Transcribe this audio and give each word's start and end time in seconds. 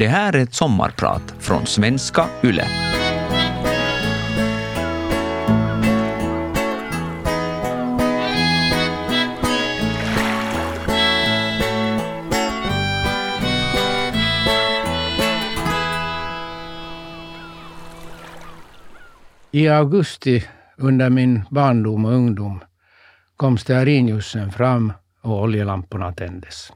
Det 0.00 0.08
här 0.08 0.32
är 0.32 0.42
ett 0.42 0.54
sommarprat 0.54 1.34
från 1.38 1.66
svenska 1.66 2.26
YLE. 2.42 2.64
I 19.50 19.68
augusti 19.68 20.44
under 20.76 21.10
min 21.10 21.42
barndom 21.50 22.04
och 22.04 22.12
ungdom 22.12 22.60
kom 23.36 23.58
stearinljusen 23.58 24.52
fram 24.52 24.92
och 25.22 25.42
oljelamporna 25.42 26.12
tändes. 26.12 26.72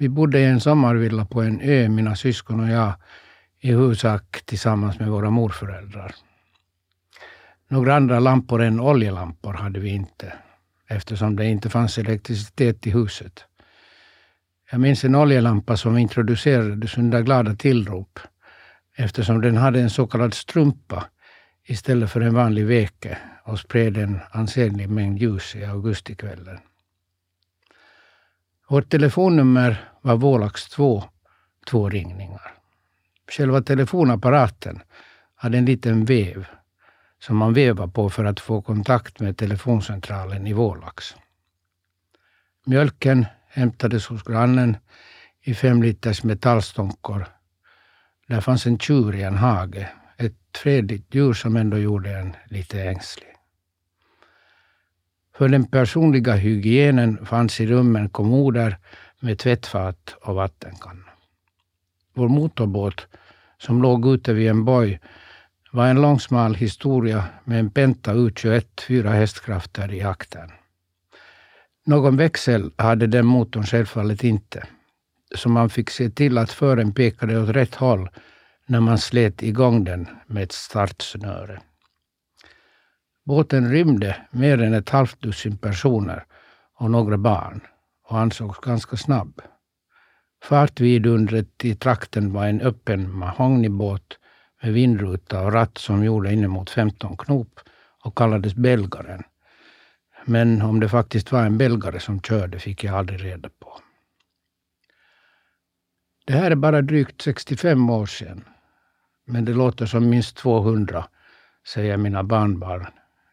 Vi 0.00 0.08
bodde 0.08 0.40
i 0.40 0.44
en 0.44 0.60
sommarvilla 0.60 1.24
på 1.24 1.42
en 1.42 1.60
ö, 1.60 1.88
mina 1.88 2.16
syskon 2.16 2.60
och 2.60 2.68
jag, 2.68 2.92
i 3.60 3.70
huvudsak 3.70 4.42
tillsammans 4.44 4.98
med 4.98 5.08
våra 5.08 5.30
morföräldrar. 5.30 6.14
Några 7.68 7.96
andra 7.96 8.20
lampor 8.20 8.62
än 8.62 8.80
oljelampor 8.80 9.52
hade 9.52 9.80
vi 9.80 9.88
inte, 9.88 10.32
eftersom 10.88 11.36
det 11.36 11.46
inte 11.46 11.68
fanns 11.70 11.98
elektricitet 11.98 12.86
i 12.86 12.90
huset. 12.90 13.44
Jag 14.70 14.80
minns 14.80 15.04
en 15.04 15.14
oljelampa 15.14 15.76
som 15.76 15.98
introducerades 15.98 16.98
under 16.98 17.22
glada 17.22 17.54
tillrop, 17.54 18.18
eftersom 18.96 19.40
den 19.40 19.56
hade 19.56 19.80
en 19.80 19.90
så 19.90 20.06
kallad 20.06 20.34
strumpa 20.34 21.04
istället 21.64 22.10
för 22.10 22.20
en 22.20 22.34
vanlig 22.34 22.66
veke 22.66 23.18
och 23.44 23.58
spred 23.58 23.96
en 23.96 24.20
ansenlig 24.30 24.88
mängd 24.88 25.18
ljus 25.18 25.56
i 25.56 25.64
augustikvällen. 25.64 26.58
Vårt 28.70 28.90
telefonnummer 28.90 29.90
var 30.00 30.16
Vålax 30.16 30.68
2, 30.68 31.04
två 31.70 31.88
ringningar. 31.88 32.54
Själva 33.30 33.62
telefonapparaten 33.62 34.80
hade 35.34 35.58
en 35.58 35.64
liten 35.64 36.04
vev 36.04 36.46
som 37.18 37.36
man 37.36 37.54
vevade 37.54 37.92
på 37.92 38.10
för 38.10 38.24
att 38.24 38.40
få 38.40 38.62
kontakt 38.62 39.20
med 39.20 39.36
telefoncentralen 39.36 40.46
i 40.46 40.52
Vålax. 40.52 41.16
Mjölken 42.66 43.26
hämtades 43.48 44.06
hos 44.06 44.22
grannen 44.22 44.76
i 45.40 45.54
fem 45.54 45.82
liters 45.82 46.24
metallstånkor. 46.24 47.26
Där 48.26 48.40
fanns 48.40 48.66
en 48.66 48.78
tjur 48.78 49.14
i 49.14 49.22
en 49.22 49.36
hage, 49.36 49.88
ett 50.16 50.58
fredligt 50.58 51.14
djur 51.14 51.32
som 51.32 51.56
ändå 51.56 51.78
gjorde 51.78 52.18
en 52.18 52.36
lite 52.46 52.82
ängslig. 52.82 53.27
För 55.38 55.48
den 55.48 55.66
personliga 55.66 56.34
hygienen 56.34 57.26
fanns 57.26 57.60
i 57.60 57.66
rummen 57.66 58.08
kommoder 58.08 58.76
med 59.20 59.38
tvättfat 59.38 60.16
och 60.22 60.34
vattenkanna. 60.34 61.04
Vår 62.14 62.28
motorbåt, 62.28 63.06
som 63.58 63.82
låg 63.82 64.06
ute 64.06 64.32
vid 64.32 64.50
en 64.50 64.64
boj, 64.64 65.00
var 65.72 65.86
en 65.86 66.02
långsmal 66.02 66.54
historia 66.54 67.24
med 67.44 67.58
en 67.58 67.70
Penta 67.70 68.14
U21 68.14 68.64
fyra 68.88 69.10
hästkrafter 69.10 69.94
i 69.94 70.02
aktern. 70.02 70.50
Någon 71.86 72.16
växel 72.16 72.70
hade 72.76 73.06
den 73.06 73.26
motorn 73.26 73.64
självfallet 73.64 74.24
inte, 74.24 74.66
så 75.34 75.48
man 75.48 75.70
fick 75.70 75.90
se 75.90 76.10
till 76.10 76.38
att 76.38 76.52
fören 76.52 76.94
pekade 76.94 77.42
åt 77.42 77.48
rätt 77.48 77.74
håll 77.74 78.08
när 78.66 78.80
man 78.80 78.98
slet 78.98 79.42
igång 79.42 79.84
den 79.84 80.08
med 80.26 80.42
ett 80.42 80.52
startsnöre. 80.52 81.60
Båten 83.28 83.70
rymde 83.70 84.16
mer 84.30 84.62
än 84.62 84.74
ett 84.74 84.88
halvt 84.88 85.22
dussin 85.22 85.56
personer 85.56 86.24
och 86.74 86.90
några 86.90 87.18
barn 87.18 87.60
och 88.04 88.18
ansågs 88.18 88.58
ganska 88.58 88.96
snabb. 88.96 89.40
Fartvidundret 90.44 91.64
i 91.64 91.74
trakten 91.74 92.32
var 92.32 92.46
en 92.46 92.60
öppen 92.60 93.12
mahognybåt 93.18 94.18
med 94.62 94.72
vindruta 94.72 95.42
och 95.42 95.52
ratt 95.52 95.78
som 95.78 96.04
gjorde 96.04 96.32
inemot 96.32 96.70
15 96.70 97.16
knop 97.16 97.60
och 98.04 98.18
kallades 98.18 98.54
Belgaren. 98.54 99.22
Men 100.24 100.62
om 100.62 100.80
det 100.80 100.88
faktiskt 100.88 101.32
var 101.32 101.42
en 101.42 101.58
belgare 101.58 102.00
som 102.00 102.20
körde 102.20 102.58
fick 102.58 102.84
jag 102.84 102.94
aldrig 102.94 103.24
reda 103.24 103.48
på. 103.48 103.80
Det 106.26 106.32
här 106.32 106.50
är 106.50 106.56
bara 106.56 106.82
drygt 106.82 107.22
65 107.22 107.90
år 107.90 108.06
sedan. 108.06 108.44
Men 109.26 109.44
det 109.44 109.54
låter 109.54 109.86
som 109.86 110.08
minst 110.08 110.36
200, 110.36 111.04
säger 111.66 111.96
mina 111.96 112.22
barnbarn 112.22 112.86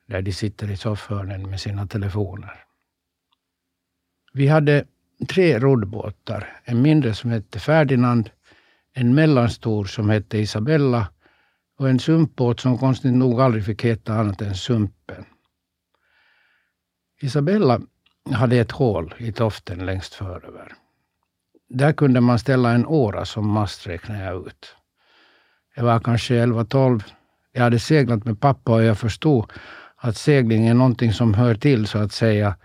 där 0.07 0.21
de 0.21 0.31
sitter 0.31 0.71
i 0.71 0.77
soffhörnen 0.77 1.49
med 1.49 1.61
sina 1.61 1.88
telefoner. 1.88 2.63
Vi 4.33 4.47
hade 4.47 4.85
tre 5.29 5.59
roddbåtar. 5.59 6.59
En 6.63 6.81
mindre 6.81 7.13
som 7.13 7.29
hette 7.29 7.59
Ferdinand, 7.59 8.29
en 8.93 9.16
mellanstor 9.16 9.85
som 9.85 10.09
hette 10.09 10.38
Isabella 10.38 11.07
och 11.77 11.89
en 11.89 11.99
sumpbåt 11.99 12.59
som 12.59 12.77
konstigt 12.77 13.13
nog 13.13 13.41
aldrig 13.41 13.66
fick 13.66 13.85
heta 13.85 14.13
annat 14.13 14.41
än 14.41 14.55
Sumpen. 14.55 15.25
Isabella 17.22 17.81
hade 18.31 18.57
ett 18.57 18.72
hål 18.72 19.16
i 19.17 19.31
toften 19.31 19.85
längst 19.85 20.13
föröver. 20.13 20.73
Där 21.69 21.93
kunde 21.93 22.22
man 22.22 22.39
ställa 22.39 22.72
en 22.72 22.85
åra 22.85 23.25
som 23.25 23.47
mast, 23.47 23.87
räknade 23.87 24.23
jag 24.23 24.47
ut. 24.47 24.75
Jag 25.75 25.83
var 25.83 25.99
kanske 25.99 26.45
11-12. 26.45 27.03
Jag 27.51 27.61
hade 27.61 27.79
seglat 27.79 28.25
med 28.25 28.41
pappa 28.41 28.73
och 28.73 28.83
jag 28.83 28.97
förstod 28.97 29.51
att 30.05 30.17
segling 30.17 30.67
är 30.67 30.73
någonting 30.73 31.13
som 31.13 31.33
hör 31.33 31.55
till, 31.55 31.88
så 31.88 31.97
att 31.97 32.11
säga. 32.11 32.55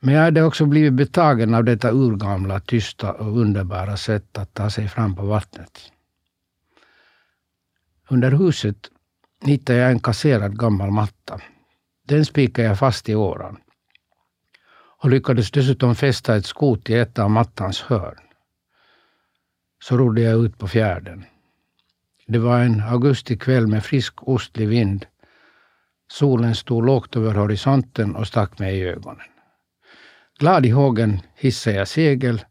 Men 0.00 0.14
jag 0.14 0.22
hade 0.22 0.42
också 0.42 0.66
blivit 0.66 0.92
betagen 0.92 1.54
av 1.54 1.64
detta 1.64 1.92
urgamla, 1.92 2.60
tysta 2.60 3.12
och 3.12 3.38
underbara 3.38 3.96
sätt 3.96 4.38
att 4.38 4.54
ta 4.54 4.70
sig 4.70 4.88
fram 4.88 5.16
på 5.16 5.26
vattnet. 5.26 5.92
Under 8.08 8.30
huset 8.30 8.76
hittade 9.44 9.78
jag 9.78 9.90
en 9.90 10.00
kasserad 10.00 10.58
gammal 10.58 10.90
matta. 10.90 11.40
Den 12.06 12.24
spikade 12.24 12.68
jag 12.68 12.78
fast 12.78 13.08
i 13.08 13.14
åran 13.14 13.56
och 15.02 15.10
lyckades 15.10 15.50
dessutom 15.50 15.94
fästa 15.94 16.36
ett 16.36 16.46
skot 16.46 16.90
i 16.90 16.94
ett 16.94 17.18
av 17.18 17.30
mattans 17.30 17.82
hörn. 17.82 18.18
Så 19.82 19.96
rodde 19.96 20.20
jag 20.20 20.44
ut 20.44 20.58
på 20.58 20.68
fjärden. 20.68 21.24
Det 22.26 22.38
var 22.38 22.60
en 22.60 22.80
augustikväll 22.80 23.66
med 23.66 23.84
frisk 23.84 24.28
ostlig 24.28 24.68
vind. 24.68 25.06
Solen 26.10 26.54
stod 26.54 26.86
lågt 26.86 27.16
över 27.16 27.34
horisonten 27.34 28.16
och 28.16 28.26
stack 28.26 28.58
mig 28.58 28.78
i 28.78 28.84
ögonen. 28.84 29.26
Glad 30.38 30.66
i 30.66 30.70
hågen 30.70 31.20
hissade 31.34 31.76
jag 31.76 31.88
segel, 31.88 32.44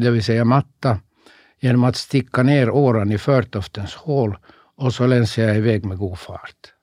det 0.00 0.10
vill 0.10 0.24
säga 0.24 0.44
matta, 0.44 1.00
genom 1.60 1.84
att 1.84 1.96
sticka 1.96 2.42
ner 2.42 2.70
åran 2.70 3.12
i 3.12 3.18
förtoftens 3.18 3.94
hål 3.94 4.36
och 4.76 4.94
så 4.94 5.06
länsade 5.06 5.46
jag 5.46 5.56
iväg 5.56 5.84
med 5.84 5.98
god 5.98 6.18
fart. 6.18 6.74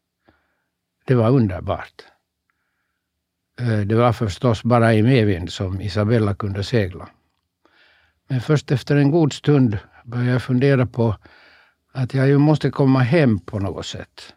Det 1.05 1.15
var 1.15 1.29
underbart. 1.29 2.03
Eh, 3.59 3.79
det 3.79 3.95
var 3.95 4.13
förstås 4.13 4.63
bara 4.63 4.93
i 4.93 5.03
medvind 5.03 5.53
som 5.53 5.81
Isabella 5.81 6.35
kunde 6.35 6.63
segla. 6.63 7.09
Men 8.27 8.41
först 8.41 8.71
efter 8.71 8.95
en 8.95 9.11
god 9.11 9.33
stund 9.33 9.77
började 10.05 10.31
jag 10.31 10.43
fundera 10.43 10.85
på 10.85 11.15
att 11.93 12.13
jag 12.13 12.27
ju 12.27 12.37
måste 12.37 12.69
komma 12.69 12.99
hem 12.99 13.39
på 13.39 13.59
något 13.59 13.85
sätt. 13.85 14.33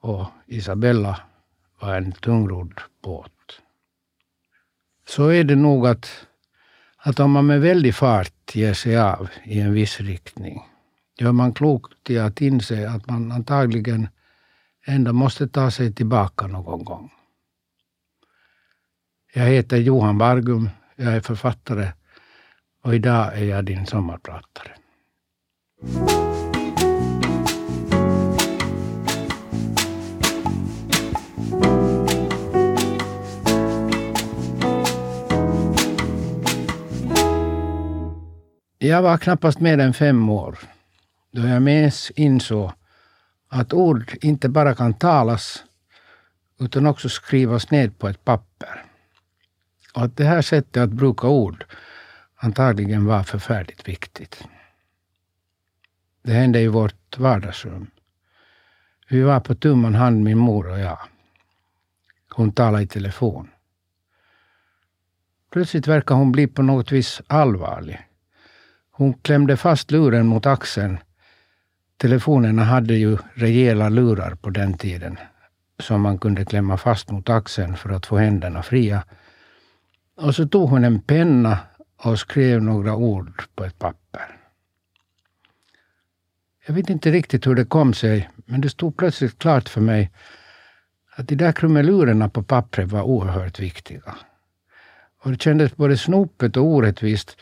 Och 0.00 0.26
Isabella 0.46 1.20
var 1.80 1.96
en 1.96 2.12
tungrodd 2.12 2.80
båt. 3.02 3.32
Så 5.08 5.28
är 5.28 5.44
det 5.44 5.56
nog 5.56 5.86
att, 5.86 6.26
att 6.96 7.20
om 7.20 7.30
man 7.30 7.46
med 7.46 7.60
väldig 7.60 7.94
fart 7.94 8.54
ger 8.54 8.74
sig 8.74 8.98
av 8.98 9.28
i 9.44 9.60
en 9.60 9.72
viss 9.72 10.00
riktning 10.00 10.62
gör 11.18 11.32
man 11.32 11.54
klokt 11.54 12.10
i 12.10 12.18
att 12.18 12.40
inse 12.40 12.90
att 12.90 13.06
man 13.06 13.32
antagligen 13.32 14.08
ändå 14.86 15.12
måste 15.12 15.48
ta 15.48 15.70
sig 15.70 15.94
tillbaka 15.94 16.46
någon 16.46 16.84
gång. 16.84 17.10
Jag 19.34 19.44
heter 19.44 19.76
Johan 19.76 20.18
Bargum, 20.18 20.70
jag 20.96 21.14
är 21.14 21.20
författare 21.20 21.92
och 22.82 22.94
idag 22.94 23.38
är 23.38 23.44
jag 23.44 23.64
din 23.64 23.86
sommarpratare. 23.86 24.74
Jag 38.80 39.02
var 39.02 39.18
knappast 39.18 39.60
mer 39.60 39.78
än 39.78 39.94
fem 39.94 40.28
år 40.28 40.58
då 41.30 41.46
jag 41.46 41.62
mest 41.62 42.10
insåg 42.10 42.72
att 43.48 43.72
ord 43.72 44.12
inte 44.20 44.48
bara 44.48 44.74
kan 44.74 44.94
talas 44.94 45.64
utan 46.60 46.86
också 46.86 47.08
skrivas 47.08 47.70
ned 47.70 47.98
på 47.98 48.08
ett 48.08 48.24
papper. 48.24 48.84
Och 49.94 50.02
att 50.02 50.16
det 50.16 50.24
här 50.24 50.42
sättet 50.42 50.82
att 50.82 50.90
bruka 50.90 51.28
ord 51.28 51.64
antagligen 52.36 53.04
var 53.04 53.22
förfärligt 53.22 53.88
viktigt. 53.88 54.44
Det 56.22 56.32
hände 56.32 56.60
i 56.60 56.68
vårt 56.68 57.18
vardagsrum. 57.18 57.90
Vi 59.08 59.22
var 59.22 59.40
på 59.40 59.54
tumman 59.54 59.94
hand, 59.94 60.24
min 60.24 60.38
mor 60.38 60.68
och 60.68 60.78
jag. 60.78 60.98
Hon 62.30 62.52
talade 62.52 62.82
i 62.82 62.86
telefon. 62.86 63.50
Plötsligt 65.50 65.86
verkade 65.86 66.20
hon 66.20 66.32
bli 66.32 66.46
på 66.46 66.62
något 66.62 66.92
vis 66.92 67.22
allvarlig. 67.26 68.07
Hon 68.98 69.14
klämde 69.14 69.56
fast 69.56 69.90
luren 69.90 70.26
mot 70.26 70.46
axeln. 70.46 70.98
Telefonerna 71.96 72.64
hade 72.64 72.94
ju 72.94 73.18
rejäla 73.34 73.88
lurar 73.88 74.34
på 74.34 74.50
den 74.50 74.78
tiden 74.78 75.18
som 75.80 76.00
man 76.00 76.18
kunde 76.18 76.44
klämma 76.44 76.76
fast 76.76 77.10
mot 77.10 77.28
axeln 77.28 77.76
för 77.76 77.90
att 77.90 78.06
få 78.06 78.16
händerna 78.16 78.62
fria. 78.62 79.04
Och 80.16 80.34
så 80.34 80.48
tog 80.48 80.70
hon 80.70 80.84
en 80.84 81.00
penna 81.00 81.58
och 81.96 82.18
skrev 82.18 82.62
några 82.62 82.96
ord 82.96 83.42
på 83.54 83.64
ett 83.64 83.78
papper. 83.78 84.36
Jag 86.66 86.74
vet 86.74 86.90
inte 86.90 87.10
riktigt 87.10 87.46
hur 87.46 87.54
det 87.54 87.64
kom 87.64 87.94
sig, 87.94 88.30
men 88.46 88.60
det 88.60 88.70
stod 88.70 88.96
plötsligt 88.96 89.38
klart 89.38 89.68
för 89.68 89.80
mig 89.80 90.10
att 91.16 91.28
de 91.28 91.36
där 91.36 91.52
krumelurerna 91.52 92.28
på 92.28 92.42
pappret 92.42 92.88
var 92.88 93.02
oerhört 93.02 93.60
viktiga. 93.60 94.16
Och 95.22 95.30
det 95.30 95.42
kändes 95.42 95.76
både 95.76 95.96
snopet 95.96 96.56
och 96.56 96.64
orättvist 96.64 97.36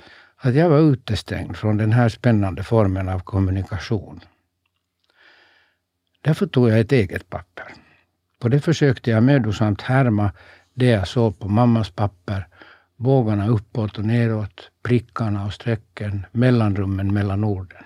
att 0.46 0.54
jag 0.54 0.68
var 0.68 0.78
utestängd 0.78 1.56
från 1.56 1.76
den 1.76 1.92
här 1.92 2.08
spännande 2.08 2.62
formen 2.62 3.08
av 3.08 3.20
kommunikation. 3.20 4.20
Därför 6.20 6.46
tog 6.46 6.68
jag 6.68 6.80
ett 6.80 6.92
eget 6.92 7.30
papper. 7.30 7.74
På 8.38 8.48
det 8.48 8.60
försökte 8.60 9.10
jag 9.10 9.22
mödosamt 9.22 9.82
härma 9.82 10.32
det 10.74 10.86
jag 10.86 11.08
såg 11.08 11.38
på 11.38 11.48
mammas 11.48 11.90
papper. 11.90 12.48
Bågarna 12.96 13.48
uppåt 13.48 13.98
och 13.98 14.04
neråt, 14.04 14.70
prickarna 14.82 15.46
och 15.46 15.52
strecken, 15.52 16.26
mellanrummen 16.32 17.14
mellan 17.14 17.44
orden. 17.44 17.84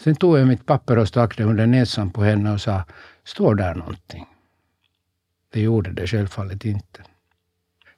Sen 0.00 0.16
tog 0.16 0.38
jag 0.38 0.48
mitt 0.48 0.66
papper 0.66 0.98
och 0.98 1.08
stack 1.08 1.36
det 1.36 1.44
under 1.44 1.66
näsan 1.66 2.10
på 2.10 2.24
henne 2.24 2.52
och 2.52 2.60
sa, 2.60 2.84
står 3.24 3.54
där 3.54 3.74
någonting? 3.74 4.26
Det 5.52 5.60
gjorde 5.60 5.92
det 5.92 6.06
självfallet 6.06 6.64
inte. 6.64 7.02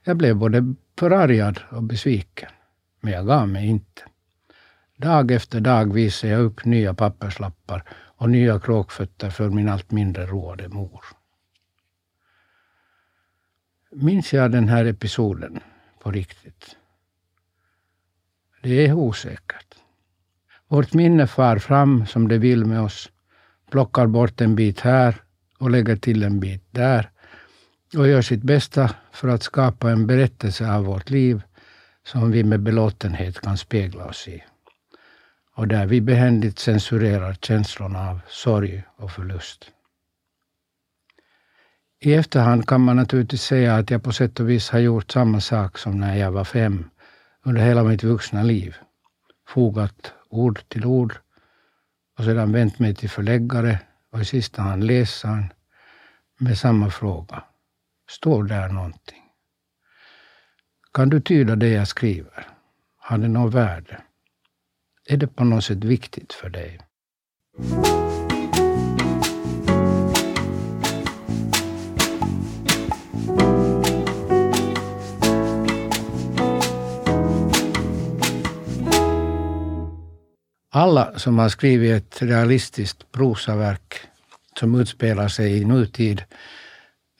Jag 0.08 0.16
blev 0.16 0.36
både 0.36 0.74
förargad 0.98 1.60
och 1.70 1.82
besviken, 1.82 2.50
men 3.00 3.12
jag 3.12 3.26
gav 3.26 3.48
mig 3.48 3.66
inte. 3.66 4.02
Dag 4.96 5.30
efter 5.30 5.60
dag 5.60 5.92
visade 5.92 6.32
jag 6.32 6.42
upp 6.42 6.64
nya 6.64 6.94
papperslappar 6.94 7.84
och 7.90 8.30
nya 8.30 8.60
kråkfötter 8.60 9.30
för 9.30 9.50
min 9.50 9.68
allt 9.68 9.90
mindre 9.90 10.26
roade 10.26 10.68
mor. 10.68 11.04
Minns 13.92 14.32
jag 14.32 14.52
den 14.52 14.68
här 14.68 14.84
episoden 14.84 15.60
på 16.02 16.10
riktigt? 16.10 16.76
Det 18.62 18.86
är 18.86 18.92
osäkert. 18.92 19.74
Vårt 20.68 20.94
minne 20.94 21.26
far 21.26 21.58
fram 21.58 22.06
som 22.06 22.28
det 22.28 22.38
vill 22.38 22.64
med 22.64 22.80
oss, 22.80 23.10
plockar 23.70 24.06
bort 24.06 24.40
en 24.40 24.54
bit 24.54 24.80
här 24.80 25.22
och 25.58 25.70
lägger 25.70 25.96
till 25.96 26.22
en 26.22 26.40
bit 26.40 26.64
där 26.70 27.10
och 27.94 28.08
gör 28.08 28.22
sitt 28.22 28.42
bästa 28.42 28.94
för 29.12 29.28
att 29.28 29.42
skapa 29.42 29.90
en 29.90 30.06
berättelse 30.06 30.72
av 30.72 30.84
vårt 30.84 31.10
liv 31.10 31.42
som 32.06 32.30
vi 32.30 32.44
med 32.44 32.60
belåtenhet 32.60 33.40
kan 33.40 33.58
spegla 33.58 34.04
oss 34.04 34.28
i. 34.28 34.44
Och 35.54 35.68
där 35.68 35.86
vi 35.86 36.00
behändigt 36.00 36.58
censurerar 36.58 37.34
känslorna 37.34 38.10
av 38.10 38.20
sorg 38.28 38.84
och 38.96 39.10
förlust. 39.10 39.70
I 42.00 42.14
efterhand 42.14 42.68
kan 42.68 42.80
man 42.80 42.96
naturligtvis 42.96 43.42
säga 43.42 43.76
att 43.76 43.90
jag 43.90 44.02
på 44.02 44.12
sätt 44.12 44.40
och 44.40 44.50
vis 44.50 44.70
har 44.70 44.78
gjort 44.78 45.12
samma 45.12 45.40
sak 45.40 45.78
som 45.78 46.00
när 46.00 46.16
jag 46.16 46.32
var 46.32 46.44
fem, 46.44 46.90
under 47.44 47.62
hela 47.62 47.84
mitt 47.84 48.02
vuxna 48.02 48.42
liv. 48.42 48.76
Fogat 49.48 50.12
ord 50.28 50.68
till 50.68 50.84
ord 50.84 51.14
och 52.18 52.24
sedan 52.24 52.52
vänt 52.52 52.78
mig 52.78 52.94
till 52.94 53.10
förläggare 53.10 53.78
och 54.12 54.20
i 54.20 54.24
sista 54.24 54.62
hand 54.62 54.84
läsaren 54.84 55.52
med 56.38 56.58
samma 56.58 56.90
fråga. 56.90 57.42
Står 58.10 58.44
där 58.44 58.68
någonting? 58.68 59.22
Kan 60.94 61.08
du 61.08 61.20
tyda 61.20 61.56
det 61.56 61.68
jag 61.68 61.88
skriver? 61.88 62.48
Har 62.98 63.18
det 63.18 63.28
något 63.28 63.54
värde? 63.54 64.02
Är 65.08 65.16
det 65.16 65.26
på 65.26 65.44
något 65.44 65.64
sätt 65.64 65.84
viktigt 65.84 66.32
för 66.32 66.48
dig? 66.48 66.78
Alla 80.70 81.18
som 81.18 81.38
har 81.38 81.48
skrivit 81.48 81.92
ett 81.92 82.22
realistiskt 82.22 83.12
prosaverk 83.12 84.00
som 84.58 84.80
utspelar 84.80 85.28
sig 85.28 85.58
i 85.60 85.64
nutid 85.64 86.24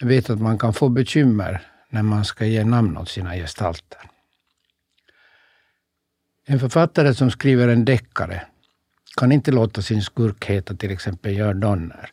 vet 0.00 0.30
att 0.30 0.40
man 0.40 0.58
kan 0.58 0.72
få 0.72 0.88
bekymmer 0.88 1.62
när 1.90 2.02
man 2.02 2.24
ska 2.24 2.46
ge 2.46 2.64
namn 2.64 2.96
åt 2.96 3.08
sina 3.08 3.34
gestalter. 3.34 4.00
En 6.46 6.60
författare 6.60 7.14
som 7.14 7.30
skriver 7.30 7.68
en 7.68 7.84
deckare 7.84 8.42
kan 9.16 9.32
inte 9.32 9.52
låta 9.52 9.82
sin 9.82 10.02
skurk 10.02 10.44
heta 10.44 10.74
till 10.74 10.90
exempel 10.90 11.36
Gör 11.36 11.54
Donner, 11.54 12.10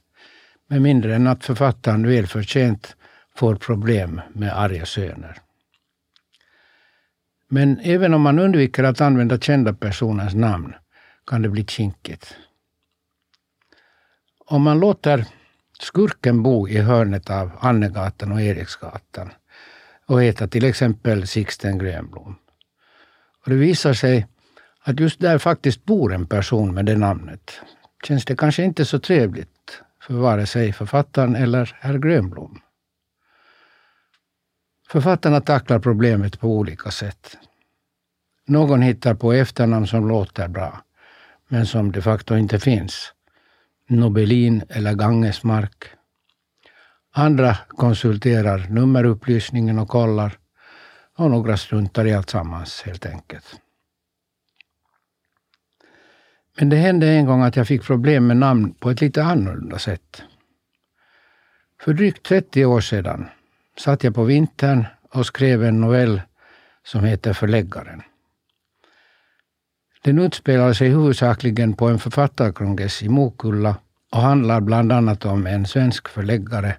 med 0.67 0.81
mindre 0.81 1.15
än 1.15 1.27
att 1.27 1.45
författaren 1.45 2.07
välförtjänt 2.07 2.95
får 3.35 3.55
problem 3.55 4.21
med 4.33 4.59
arga 4.59 4.85
söner. 4.85 5.37
Men 7.47 7.79
även 7.79 8.13
om 8.13 8.21
man 8.21 8.39
undviker 8.39 8.83
att 8.83 9.01
använda 9.01 9.39
kända 9.39 9.73
personers 9.73 10.33
namn 10.33 10.75
kan 11.27 11.41
det 11.41 11.49
bli 11.49 11.65
kinkigt. 11.65 12.35
Om 14.45 14.61
man 14.61 14.79
låter 14.79 15.25
skurken 15.83 16.43
bo 16.43 16.67
i 16.67 16.77
hörnet 16.77 17.29
av 17.29 17.51
Annegatan 17.59 18.31
och 18.31 18.41
Eriksgatan 18.41 19.29
och 20.05 20.23
äta 20.23 20.47
till 20.47 20.65
exempel 20.65 21.27
Sixten 21.27 21.77
Grönblom. 21.77 22.35
Och 23.43 23.49
det 23.49 23.55
visar 23.55 23.93
sig 23.93 24.27
att 24.83 24.99
just 24.99 25.19
där 25.19 25.37
faktiskt 25.37 25.85
bor 25.85 26.13
en 26.13 26.25
person 26.25 26.73
med 26.73 26.85
det 26.85 26.97
namnet. 26.97 27.51
Känns 28.07 28.25
det 28.25 28.35
kanske 28.35 28.63
inte 28.63 28.85
så 28.85 28.99
trevligt 28.99 29.81
för 30.01 30.13
vare 30.13 30.45
sig 30.45 30.73
författaren 30.73 31.35
eller 31.35 31.77
herr 31.79 31.97
Grönblom. 31.97 32.61
Författarna 34.89 35.41
tacklar 35.41 35.79
problemet 35.79 36.39
på 36.39 36.47
olika 36.47 36.91
sätt. 36.91 37.37
Någon 38.45 38.81
hittar 38.81 39.13
på 39.13 39.33
efternamn 39.33 39.87
som 39.87 40.07
låter 40.07 40.47
bra 40.47 40.83
men 41.47 41.65
som 41.65 41.91
de 41.91 42.01
facto 42.01 42.35
inte 42.35 42.59
finns. 42.59 43.13
Nobelin 43.99 44.63
eller 44.69 44.93
Gangesmark. 44.93 45.85
Andra 47.11 47.57
konsulterar 47.67 48.67
nummerupplysningen 48.69 49.79
och 49.79 49.89
kollar 49.89 50.37
och 51.17 51.31
några 51.31 51.57
struntar 51.57 52.05
i 52.05 52.13
alltsammans 52.13 52.81
helt 52.81 53.05
enkelt. 53.05 53.59
Men 56.59 56.69
det 56.69 56.75
hände 56.75 57.07
en 57.07 57.25
gång 57.25 57.41
att 57.41 57.55
jag 57.55 57.67
fick 57.67 57.83
problem 57.83 58.27
med 58.27 58.37
namn 58.37 58.73
på 58.73 58.89
ett 58.89 59.01
lite 59.01 59.23
annorlunda 59.23 59.79
sätt. 59.79 60.23
För 61.81 61.93
drygt 61.93 62.23
30 62.23 62.65
år 62.65 62.81
sedan 62.81 63.29
satt 63.77 64.03
jag 64.03 64.15
på 64.15 64.23
vintern 64.23 64.85
och 65.09 65.25
skrev 65.25 65.63
en 65.63 65.81
novell 65.81 66.21
som 66.83 67.03
heter 67.03 67.33
Förläggaren. 67.33 68.01
Den 70.03 70.19
utspelar 70.19 70.73
sig 70.73 70.89
huvudsakligen 70.89 71.73
på 71.73 71.87
en 71.87 71.99
författarkongress 71.99 73.03
i 73.03 73.09
Mokulla 73.09 73.75
och 74.13 74.21
handlar 74.21 74.61
bland 74.61 74.91
annat 74.91 75.25
om 75.25 75.47
en 75.47 75.65
svensk 75.65 76.07
förläggare 76.09 76.75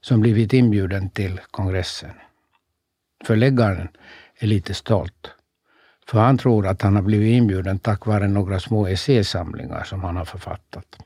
som 0.00 0.20
blivit 0.20 0.52
inbjuden 0.52 1.10
till 1.10 1.40
kongressen. 1.50 2.10
Förläggaren 3.24 3.88
är 4.38 4.46
lite 4.46 4.74
stolt, 4.74 5.30
för 6.06 6.18
han 6.18 6.38
tror 6.38 6.66
att 6.66 6.82
han 6.82 6.94
har 6.96 7.02
blivit 7.02 7.32
inbjuden 7.32 7.78
tack 7.78 8.06
vare 8.06 8.28
några 8.28 8.60
små 8.60 8.86
essäsamlingar 8.86 9.84
som 9.84 10.04
han 10.04 10.16
har 10.16 10.24
författat. 10.24 10.96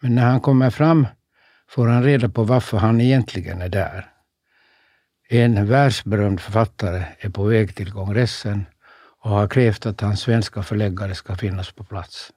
Men 0.00 0.14
när 0.14 0.24
han 0.24 0.40
kommer 0.40 0.70
fram 0.70 1.06
får 1.68 1.86
han 1.86 2.04
reda 2.04 2.28
på 2.28 2.44
varför 2.44 2.78
han 2.78 3.00
egentligen 3.00 3.62
är 3.62 3.68
där. 3.68 4.06
En 5.28 5.66
världsberömd 5.66 6.40
författare 6.40 7.04
är 7.18 7.30
på 7.30 7.44
väg 7.44 7.74
till 7.74 7.92
kongressen 7.92 8.66
och 9.20 9.30
har 9.30 9.48
krävt 9.48 9.86
att 9.86 10.00
hans 10.00 10.20
svenska 10.20 10.62
förläggare 10.62 11.14
ska 11.14 11.36
finnas 11.36 11.72
på 11.72 11.84
plats. 11.84 12.32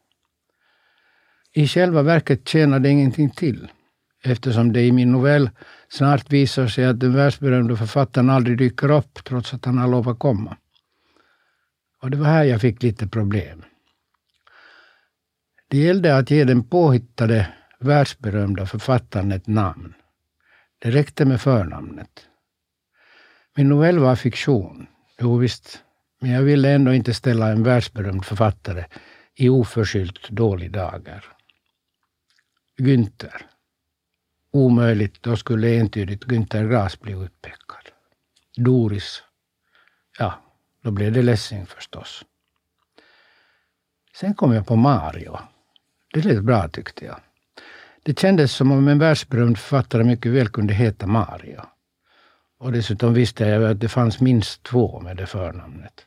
I 1.55 1.67
själva 1.67 2.01
verket 2.01 2.47
tjänar 2.47 2.79
det 2.79 2.89
ingenting 2.89 3.29
till 3.29 3.67
eftersom 4.23 4.73
det 4.73 4.81
i 4.81 4.91
min 4.91 5.11
novell 5.11 5.49
snart 5.89 6.31
visar 6.31 6.67
sig 6.67 6.85
att 6.85 6.99
den 6.99 7.13
världsberömde 7.13 7.77
författaren 7.77 8.29
aldrig 8.29 8.57
dyker 8.57 8.91
upp 8.91 9.23
trots 9.23 9.53
att 9.53 9.65
han 9.65 9.77
har 9.77 9.87
lovat 9.87 10.19
komma. 10.19 10.57
Och 12.01 12.11
det 12.11 12.17
var 12.17 12.25
här 12.25 12.43
jag 12.43 12.61
fick 12.61 12.83
lite 12.83 13.07
problem. 13.07 13.63
Det 15.67 15.77
gällde 15.77 16.17
att 16.17 16.31
ge 16.31 16.43
den 16.43 16.63
påhittade 16.63 17.47
världsberömda 17.79 18.65
författaren 18.65 19.31
ett 19.31 19.47
namn. 19.47 19.93
Det 20.79 20.91
räckte 20.91 21.25
med 21.25 21.41
förnamnet. 21.41 22.27
Min 23.55 23.69
novell 23.69 23.99
var 23.99 24.15
fiktion. 24.15 24.87
Jo 25.19 25.37
visst, 25.37 25.83
men 26.21 26.31
jag 26.31 26.41
ville 26.41 26.69
ändå 26.69 26.93
inte 26.93 27.13
ställa 27.13 27.47
en 27.51 27.63
världsberömd 27.63 28.25
författare 28.25 28.85
i 29.35 29.49
oförskyllt 29.49 30.29
dålig 30.29 30.71
dagar. 30.71 31.25
Günther. 32.77 33.45
Omöjligt, 34.51 35.23
då 35.23 35.37
skulle 35.37 35.79
entydigt 35.79 36.25
Günther 36.25 36.67
Gras 36.67 36.99
bli 36.99 37.13
utpekad. 37.13 37.89
Doris. 38.55 39.23
Ja, 40.19 40.33
Då 40.81 40.91
blev 40.91 41.11
det 41.11 41.21
Lessing 41.21 41.65
förstås. 41.65 42.25
Sen 44.15 44.33
kom 44.33 44.53
jag 44.53 44.67
på 44.67 44.75
Mario. 44.75 45.39
Det 46.13 46.25
lät 46.25 46.43
bra 46.43 46.67
tyckte 46.67 47.05
jag. 47.05 47.19
Det 48.03 48.19
kändes 48.19 48.51
som 48.51 48.71
om 48.71 48.87
en 48.87 48.99
världsberömd 48.99 49.57
författare 49.57 50.03
mycket 50.03 50.31
väl 50.31 50.49
kunde 50.49 50.73
heta 50.73 51.07
Mario. 51.07 51.61
Och 52.59 52.71
dessutom 52.71 53.13
visste 53.13 53.45
jag 53.45 53.63
att 53.71 53.79
det 53.79 53.89
fanns 53.89 54.19
minst 54.19 54.63
två 54.63 54.99
med 54.99 55.17
det 55.17 55.25
förnamnet. 55.25 56.05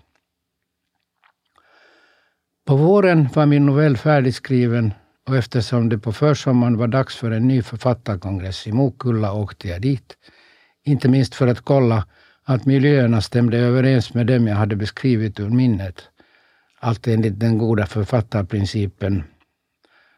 På 2.64 2.76
våren 2.76 3.28
var 3.34 3.46
min 3.46 3.66
novell 3.66 3.96
färdigskriven 3.96 4.94
och 5.26 5.36
eftersom 5.36 5.88
det 5.88 5.98
på 5.98 6.12
försommaren 6.12 6.76
var 6.76 6.88
dags 6.88 7.16
för 7.16 7.30
en 7.30 7.48
ny 7.48 7.62
författarkongress 7.62 8.66
i 8.66 8.72
Mokulla 8.72 9.32
åkte 9.32 9.68
jag 9.68 9.82
dit. 9.82 10.16
Inte 10.84 11.08
minst 11.08 11.34
för 11.34 11.46
att 11.46 11.60
kolla 11.60 12.06
att 12.44 12.66
miljöerna 12.66 13.20
stämde 13.20 13.58
överens 13.58 14.14
med 14.14 14.26
dem 14.26 14.46
jag 14.46 14.56
hade 14.56 14.76
beskrivit 14.76 15.40
ur 15.40 15.50
minnet. 15.50 16.02
Allt 16.80 17.06
enligt 17.06 17.40
den 17.40 17.58
goda 17.58 17.86
författarprincipen 17.86 19.24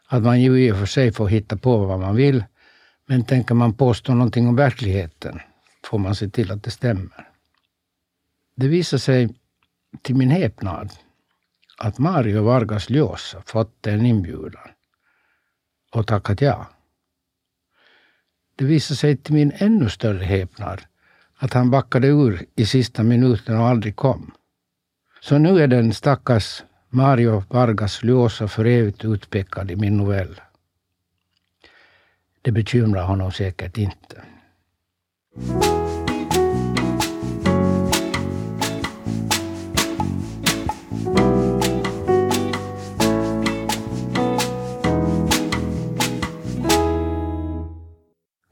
att 0.08 0.22
man 0.22 0.40
ju 0.40 0.66
i 0.66 0.72
och 0.72 0.76
för 0.76 0.86
sig 0.86 1.12
får 1.12 1.28
hitta 1.28 1.56
på 1.56 1.78
vad 1.78 2.00
man 2.00 2.16
vill, 2.16 2.44
men 3.06 3.24
tänker 3.24 3.54
man 3.54 3.74
påstå 3.74 4.14
någonting 4.14 4.48
om 4.48 4.56
verkligheten 4.56 5.40
får 5.84 5.98
man 5.98 6.14
se 6.14 6.28
till 6.28 6.50
att 6.50 6.62
det 6.62 6.70
stämmer. 6.70 7.28
Det 8.56 8.68
visar 8.68 8.98
sig 8.98 9.28
till 10.02 10.16
min 10.16 10.30
häpnad 10.30 10.92
att 11.78 11.98
Mario 11.98 12.42
Vargas 12.42 12.90
Llosa 12.90 13.42
fått 13.46 13.86
en 13.86 14.06
inbjudan 14.06 14.68
och 15.90 16.06
tackat 16.06 16.40
ja. 16.40 16.66
Det 18.56 18.64
visade 18.64 18.96
sig 18.96 19.16
till 19.16 19.34
min 19.34 19.52
ännu 19.54 19.88
större 19.88 20.24
häpnad 20.24 20.80
att 21.36 21.52
han 21.52 21.70
backade 21.70 22.08
ur 22.08 22.46
i 22.56 22.66
sista 22.66 23.02
minuten 23.02 23.58
och 23.58 23.66
aldrig 23.66 23.96
kom. 23.96 24.30
Så 25.20 25.38
nu 25.38 25.62
är 25.62 25.66
den 25.66 25.94
stackars 25.94 26.62
Mario 26.88 27.44
Vargas 27.48 28.02
Llosa 28.02 28.48
för 28.48 28.64
evigt 28.64 29.04
utpekad 29.04 29.70
i 29.70 29.76
min 29.76 29.96
novell. 29.96 30.40
Det 32.42 32.52
bekymrar 32.52 33.04
honom 33.04 33.32
säkert 33.32 33.78
inte. 33.78 34.22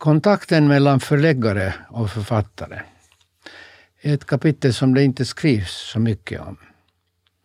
Kontakten 0.06 0.68
mellan 0.68 1.00
förläggare 1.00 1.74
och 1.88 2.10
författare 2.10 2.80
är 4.00 4.14
ett 4.14 4.24
kapitel 4.24 4.74
som 4.74 4.94
det 4.94 5.04
inte 5.04 5.24
skrivs 5.24 5.70
så 5.70 5.98
mycket 5.98 6.40
om. 6.40 6.56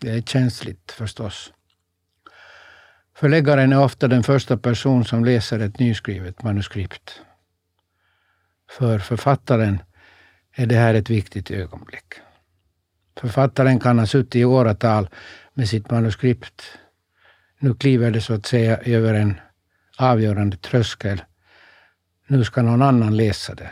Det 0.01 0.09
är 0.09 0.21
känsligt 0.21 0.91
förstås. 0.91 1.53
Förläggaren 3.15 3.73
är 3.73 3.83
ofta 3.83 4.07
den 4.07 4.23
första 4.23 4.57
person 4.57 5.05
som 5.05 5.25
läser 5.25 5.59
ett 5.59 5.79
nyskrivet 5.79 6.43
manuskript. 6.43 7.21
För 8.71 8.99
författaren 8.99 9.79
är 10.55 10.65
det 10.65 10.75
här 10.75 10.93
ett 10.93 11.09
viktigt 11.09 11.51
ögonblick. 11.51 12.13
Författaren 13.19 13.79
kan 13.79 13.99
ha 13.99 14.05
suttit 14.05 14.35
i 14.35 14.45
åratal 14.45 15.09
med 15.53 15.69
sitt 15.69 15.91
manuskript. 15.91 16.63
Nu 17.59 17.73
kliver 17.73 18.11
det 18.11 18.21
så 18.21 18.33
att 18.33 18.45
säga 18.45 18.77
över 18.77 19.13
en 19.13 19.39
avgörande 19.97 20.57
tröskel 20.57 21.21
nu 22.31 22.43
ska 22.43 22.61
någon 22.61 22.81
annan 22.81 23.17
läsa 23.17 23.55
det. 23.55 23.69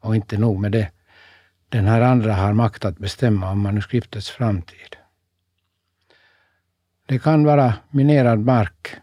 Och 0.00 0.16
inte 0.16 0.38
nog 0.38 0.60
med 0.60 0.72
det. 0.72 0.90
Den 1.68 1.86
här 1.86 2.00
andra 2.00 2.34
har 2.34 2.52
makt 2.52 2.84
att 2.84 2.98
bestämma 2.98 3.50
om 3.50 3.60
manuskriptets 3.60 4.30
framtid. 4.30 4.96
Det 7.06 7.18
kan 7.18 7.44
vara 7.44 7.74
minerad 7.90 8.38
mark 8.38 8.96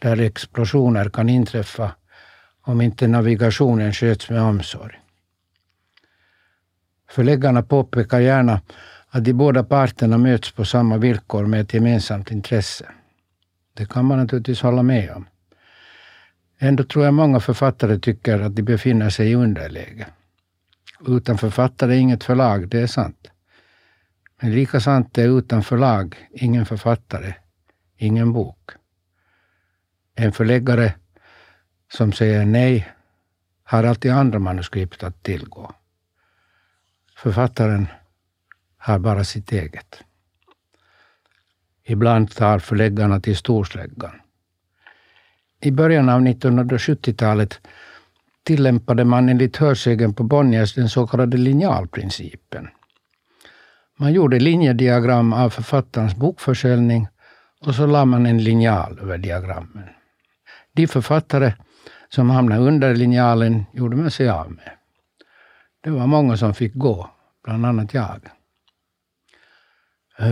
där 0.00 0.20
explosioner 0.20 1.08
kan 1.08 1.28
inträffa 1.28 1.92
om 2.62 2.80
inte 2.80 3.08
navigationen 3.08 3.92
sköts 3.92 4.30
med 4.30 4.42
omsorg. 4.42 5.00
Förläggarna 7.10 7.62
påpekar 7.62 8.20
gärna 8.20 8.60
att 9.08 9.24
de 9.24 9.32
båda 9.32 9.64
parterna 9.64 10.18
möts 10.18 10.52
på 10.52 10.64
samma 10.64 10.96
villkor 10.96 11.46
med 11.46 11.60
ett 11.60 11.74
gemensamt 11.74 12.30
intresse. 12.30 12.86
Det 13.74 13.88
kan 13.88 14.04
man 14.04 14.18
naturligtvis 14.18 14.62
hålla 14.62 14.82
med 14.82 15.10
om. 15.10 15.26
Ändå 16.64 16.84
tror 16.84 17.04
jag 17.04 17.14
många 17.14 17.40
författare 17.40 17.98
tycker 17.98 18.40
att 18.40 18.56
de 18.56 18.62
befinner 18.62 19.10
sig 19.10 19.30
i 19.30 19.34
underläge. 19.34 20.06
Utan 21.06 21.38
författare 21.38 21.96
inget 21.96 22.24
förlag, 22.24 22.68
det 22.68 22.80
är 22.80 22.86
sant. 22.86 23.30
Men 24.40 24.52
lika 24.52 24.80
sant 24.80 25.18
är 25.18 25.38
utan 25.38 25.62
förlag 25.62 26.28
ingen 26.30 26.66
författare, 26.66 27.34
ingen 27.96 28.32
bok. 28.32 28.70
En 30.14 30.32
förläggare 30.32 30.94
som 31.92 32.12
säger 32.12 32.44
nej 32.46 32.92
har 33.64 33.84
alltid 33.84 34.12
andra 34.12 34.38
manuskript 34.38 35.02
att 35.02 35.22
tillgå. 35.22 35.72
Författaren 37.16 37.86
har 38.76 38.98
bara 38.98 39.24
sitt 39.24 39.52
eget. 39.52 40.02
Ibland 41.84 42.30
tar 42.30 42.58
förläggarna 42.58 43.20
till 43.20 43.36
storsläggan. 43.36 44.21
I 45.64 45.70
början 45.70 46.08
av 46.08 46.20
1970-talet 46.20 47.60
tillämpade 48.44 49.04
man 49.04 49.28
enligt 49.28 49.56
hörsägen 49.56 50.14
på 50.14 50.22
Bonniers 50.22 50.74
den 50.74 50.88
så 50.88 51.06
kallade 51.06 51.36
linjalprincipen. 51.36 52.68
Man 53.98 54.12
gjorde 54.12 54.40
linjediagram 54.40 55.32
av 55.32 55.50
författarens 55.50 56.16
bokförsäljning 56.16 57.08
och 57.60 57.74
så 57.74 57.86
lade 57.86 58.04
man 58.04 58.26
en 58.26 58.44
linjal 58.44 58.98
över 59.02 59.18
diagrammen. 59.18 59.88
De 60.72 60.86
författare 60.86 61.52
som 62.08 62.30
hamnade 62.30 62.60
under 62.60 62.94
linjalen 62.94 63.64
gjorde 63.72 63.96
man 63.96 64.10
sig 64.10 64.28
av 64.28 64.52
med. 64.52 64.70
Det 65.82 65.90
var 65.90 66.06
många 66.06 66.36
som 66.36 66.54
fick 66.54 66.74
gå, 66.74 67.10
bland 67.44 67.66
annat 67.66 67.94
jag. 67.94 68.20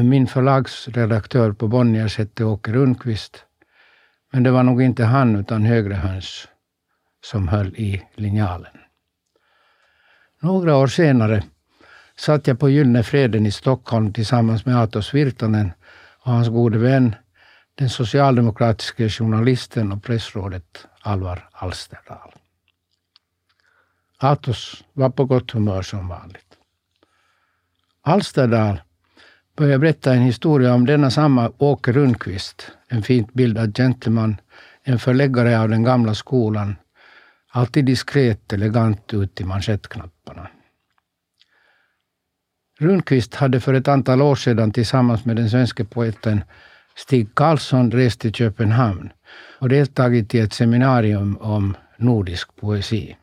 Min 0.05 0.27
förlagsredaktör 0.27 1.53
på 1.53 1.69
Bonniers 1.69 2.19
hette 2.19 2.45
Åke 2.45 2.73
Rundqvist 2.73 3.45
men 4.31 4.43
det 4.43 4.51
var 4.51 4.63
nog 4.63 4.83
inte 4.83 5.05
han 5.05 5.37
utan 5.37 5.63
högre 5.63 5.95
höns 5.95 6.49
som 7.25 7.49
höll 7.49 7.75
i 7.77 8.03
linjalen. 8.15 8.73
Några 10.41 10.77
år 10.77 10.87
senare 10.87 11.43
satt 12.17 12.47
jag 12.47 12.61
på 12.61 12.69
Gyllene 12.69 13.03
Freden 13.03 13.47
i 13.47 13.51
Stockholm 13.51 14.13
tillsammans 14.13 14.67
med 14.67 14.77
Atos 14.77 15.15
Virtanen 15.15 15.73
och 16.23 16.33
hans 16.33 16.49
gode 16.49 16.79
vän, 16.79 17.15
den 17.75 17.91
socialdemokratiske 17.91 19.09
journalisten 19.09 19.93
och 19.93 20.03
pressrådet 20.03 20.87
Alvar 21.01 21.49
Alsterdal. 21.53 22.35
Atos 24.19 24.85
var 24.93 25.11
på 25.11 25.25
gott 25.25 25.51
humör 25.51 25.83
som 25.83 26.09
vanligt. 26.09 26.57
Alsterdal 28.03 28.81
började 29.61 29.79
berätta 29.79 30.15
en 30.15 30.23
historia 30.23 30.75
om 30.75 30.87
denna 30.87 31.11
samma 31.11 31.53
Åke 31.59 31.93
Rundqvist, 31.93 32.71
en 32.89 33.03
fint 33.03 33.33
bildad 33.33 33.77
gentleman, 33.77 34.37
en 34.85 34.99
förläggare 34.99 35.61
av 35.61 35.69
den 35.69 35.85
gamla 35.85 36.15
skolan, 36.15 36.77
alltid 37.51 37.85
diskret 37.85 38.53
elegant 38.53 39.15
ut 39.15 39.41
i 39.41 39.45
manschettknapparna. 39.45 40.49
Rundqvist 42.79 43.35
hade 43.35 43.61
för 43.61 43.75
ett 43.75 43.89
antal 43.89 44.23
år 44.23 44.35
sedan 44.35 44.73
tillsammans 44.73 45.25
med 45.25 45.37
den 45.37 45.51
svenska 45.51 45.85
poeten 45.85 46.45
Stig 46.97 47.35
Karlsson 47.35 47.91
rest 47.91 48.21
till 48.21 48.33
Köpenhamn 48.33 49.11
och 49.59 49.69
deltagit 49.69 50.35
i 50.35 50.39
ett 50.39 50.53
seminarium 50.53 51.37
om 51.37 51.77
nordisk 51.97 52.57
poesi. 52.57 53.17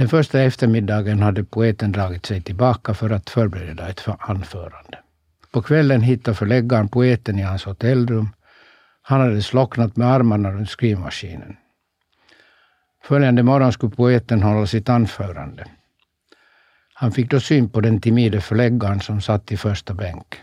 Den 0.00 0.08
första 0.08 0.40
eftermiddagen 0.40 1.22
hade 1.22 1.44
poeten 1.44 1.92
dragit 1.92 2.26
sig 2.26 2.40
tillbaka 2.40 2.94
för 2.94 3.10
att 3.10 3.30
förbereda 3.30 3.88
ett 3.88 4.04
anförande. 4.18 4.98
På 5.52 5.62
kvällen 5.62 6.00
hittade 6.00 6.34
förläggaren 6.34 6.88
poeten 6.88 7.38
i 7.38 7.42
hans 7.42 7.64
hotellrum. 7.64 8.28
Han 9.02 9.20
hade 9.20 9.42
slocknat 9.42 9.96
med 9.96 10.08
armarna 10.08 10.50
runt 10.50 10.70
skrivmaskinen. 10.70 11.56
Följande 13.04 13.42
morgon 13.42 13.72
skulle 13.72 13.96
poeten 13.96 14.42
hålla 14.42 14.66
sitt 14.66 14.88
anförande. 14.88 15.64
Han 16.94 17.12
fick 17.12 17.30
då 17.30 17.40
syn 17.40 17.68
på 17.68 17.80
den 17.80 18.00
timide 18.00 18.40
förläggaren 18.40 19.00
som 19.00 19.20
satt 19.20 19.52
i 19.52 19.56
första 19.56 19.94
bänk. 19.94 20.36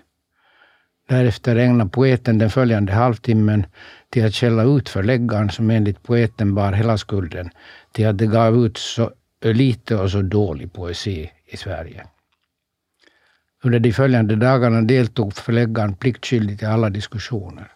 Därefter 1.09 1.55
ägnade 1.55 1.89
poeten 1.89 2.37
den 2.37 2.49
följande 2.49 2.93
halvtimmen 2.93 3.65
till 4.09 4.25
att 4.25 4.35
skälla 4.35 4.63
ut 4.63 4.89
förläggaren 4.89 5.49
som 5.49 5.69
enligt 5.69 6.03
poeten 6.03 6.55
bar 6.55 6.71
hela 6.71 6.97
skulden 6.97 7.49
till 7.91 8.07
att 8.07 8.17
det 8.17 8.27
gav 8.27 8.65
ut 8.65 8.77
så 8.77 9.11
lite 9.41 9.95
och 9.95 10.11
så 10.11 10.21
dålig 10.21 10.73
poesi 10.73 11.31
i 11.45 11.57
Sverige. 11.57 12.07
Under 13.63 13.79
de 13.79 13.93
följande 13.93 14.35
dagarna 14.35 14.81
deltog 14.81 15.33
förläggaren 15.33 15.95
pliktskyldigt 15.95 16.63
i 16.63 16.65
alla 16.65 16.89
diskussioner. 16.89 17.71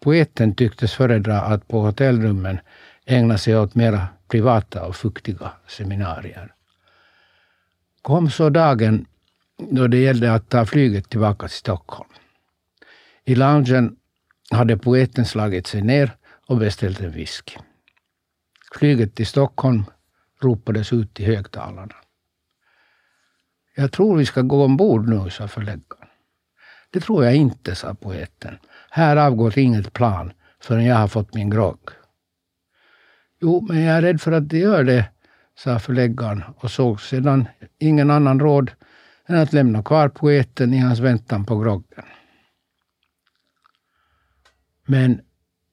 Poeten 0.00 0.54
tycktes 0.54 0.94
föredra 0.94 1.40
att 1.40 1.68
på 1.68 1.80
hotellrummen 1.80 2.58
ägna 3.06 3.38
sig 3.38 3.56
åt 3.56 3.74
mera 3.74 4.08
privata 4.28 4.86
och 4.86 4.96
fuktiga 4.96 5.52
seminarier. 5.68 6.54
Kom 8.02 8.30
så 8.30 8.50
dagen 8.50 9.06
då 9.70 9.86
det 9.86 9.98
gällde 9.98 10.34
att 10.34 10.48
ta 10.48 10.66
flyget 10.66 11.10
tillbaka 11.10 11.48
till 11.48 11.56
Stockholm. 11.56 12.08
I 13.24 13.34
loungen 13.34 13.96
hade 14.50 14.76
poeten 14.76 15.26
slagit 15.26 15.66
sig 15.66 15.82
ner 15.82 16.16
och 16.46 16.56
beställt 16.56 17.00
en 17.00 17.10
whisky. 17.10 17.56
Flyget 18.74 19.14
till 19.14 19.26
Stockholm 19.26 19.84
ropades 20.44 20.92
ut 20.92 21.20
i 21.20 21.24
högtalarna. 21.24 21.94
Jag 23.74 23.92
tror 23.92 24.16
vi 24.16 24.26
ska 24.26 24.42
gå 24.42 24.64
ombord 24.64 25.08
nu, 25.08 25.30
sa 25.30 25.48
förläggaren. 25.48 26.08
Det 26.90 27.00
tror 27.00 27.24
jag 27.24 27.34
inte, 27.34 27.74
sa 27.74 27.94
poeten. 27.94 28.58
Här 28.90 29.16
avgår 29.16 29.58
inget 29.58 29.92
plan 29.92 30.32
förrän 30.60 30.84
jag 30.84 30.96
har 30.96 31.08
fått 31.08 31.34
min 31.34 31.50
grogg. 31.50 31.90
Jo, 33.40 33.66
men 33.68 33.80
jag 33.82 33.96
är 33.96 34.02
rädd 34.02 34.20
för 34.20 34.32
att 34.32 34.48
det 34.48 34.58
gör 34.58 34.84
det, 34.84 35.08
sa 35.58 35.78
förläggaren 35.78 36.42
och 36.56 36.70
såg 36.70 37.00
sedan 37.00 37.48
ingen 37.78 38.10
annan 38.10 38.40
råd 38.40 38.70
än 39.26 39.36
att 39.36 39.52
lämna 39.52 39.82
kvar 39.82 40.08
poeten 40.08 40.74
i 40.74 40.78
hans 40.78 40.98
väntan 40.98 41.44
på 41.44 41.58
groggen. 41.58 42.04
Men 44.86 45.20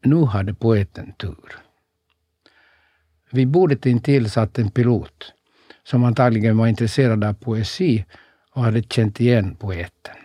nu 0.03 0.25
hade 0.25 0.53
poeten 0.53 1.13
tur. 1.13 1.59
Vid 3.31 3.47
bordet 3.47 3.85
intill 3.85 4.29
satt 4.29 4.59
en 4.59 4.71
pilot 4.71 5.33
som 5.83 6.03
antagligen 6.03 6.57
var 6.57 6.67
intresserad 6.67 7.23
av 7.23 7.33
poesi 7.33 8.05
och 8.51 8.63
hade 8.63 8.83
känt 8.83 9.19
igen 9.19 9.55
poeten. 9.55 10.15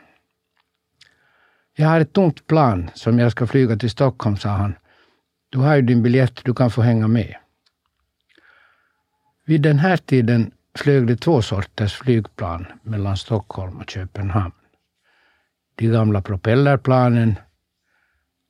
Jag 1.76 1.88
har 1.88 2.00
ett 2.00 2.12
tomt 2.12 2.46
plan 2.46 2.90
som 2.94 3.18
jag 3.18 3.32
ska 3.32 3.46
flyga 3.46 3.76
till 3.76 3.90
Stockholm, 3.90 4.36
sa 4.36 4.48
han. 4.48 4.74
Du 5.48 5.58
har 5.58 5.76
ju 5.76 5.82
din 5.82 6.02
biljett, 6.02 6.44
du 6.44 6.54
kan 6.54 6.70
få 6.70 6.82
hänga 6.82 7.08
med. 7.08 7.36
Vid 9.44 9.62
den 9.62 9.78
här 9.78 9.96
tiden 9.96 10.52
flög 10.78 11.06
det 11.06 11.16
två 11.16 11.42
sorters 11.42 11.94
flygplan 11.94 12.66
mellan 12.82 13.16
Stockholm 13.16 13.76
och 13.76 13.90
Köpenhamn. 13.90 14.54
De 15.74 15.86
gamla 15.88 16.22
propellerplanen 16.22 17.34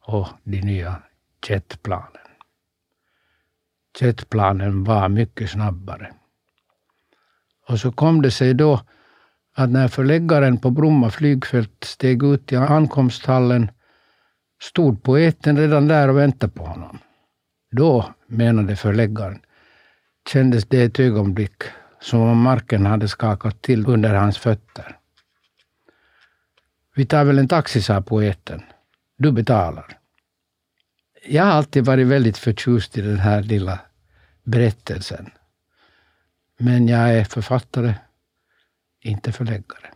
och 0.00 0.28
de 0.42 0.60
nya 0.60 1.02
jetplanen. 1.48 2.23
Jetplanen 4.00 4.84
var 4.84 5.08
mycket 5.08 5.50
snabbare. 5.50 6.12
Och 7.68 7.80
så 7.80 7.92
kom 7.92 8.22
det 8.22 8.30
sig 8.30 8.54
då 8.54 8.80
att 9.54 9.70
när 9.70 9.88
förläggaren 9.88 10.58
på 10.58 10.70
Bromma 10.70 11.10
flygfält 11.10 11.84
steg 11.84 12.22
ut 12.22 12.52
i 12.52 12.56
ankomsthallen 12.56 13.70
stod 14.62 15.02
poeten 15.02 15.58
redan 15.58 15.88
där 15.88 16.08
och 16.08 16.18
väntade 16.18 16.52
på 16.52 16.66
honom. 16.66 16.98
Då, 17.70 18.14
menade 18.26 18.76
förläggaren, 18.76 19.40
kändes 20.28 20.64
det 20.64 20.82
ett 20.82 21.00
ögonblick 21.00 21.62
som 22.00 22.20
om 22.20 22.38
marken 22.38 22.86
hade 22.86 23.08
skakat 23.08 23.62
till 23.62 23.86
under 23.86 24.14
hans 24.14 24.38
fötter. 24.38 24.96
Vi 26.94 27.06
tar 27.06 27.24
väl 27.24 27.38
en 27.38 27.48
taxi, 27.48 27.82
sa 27.82 28.02
poeten. 28.02 28.62
Du 29.16 29.32
betalar. 29.32 29.98
Jag 31.26 31.44
har 31.44 31.50
alltid 31.50 31.84
varit 31.84 32.06
väldigt 32.06 32.38
förtjust 32.38 32.98
i 32.98 33.00
den 33.00 33.18
här 33.18 33.42
lilla 33.42 33.80
berättelsen. 34.42 35.30
Men 36.58 36.88
jag 36.88 37.14
är 37.14 37.24
författare, 37.24 37.94
inte 39.00 39.32
förläggare. 39.32 39.90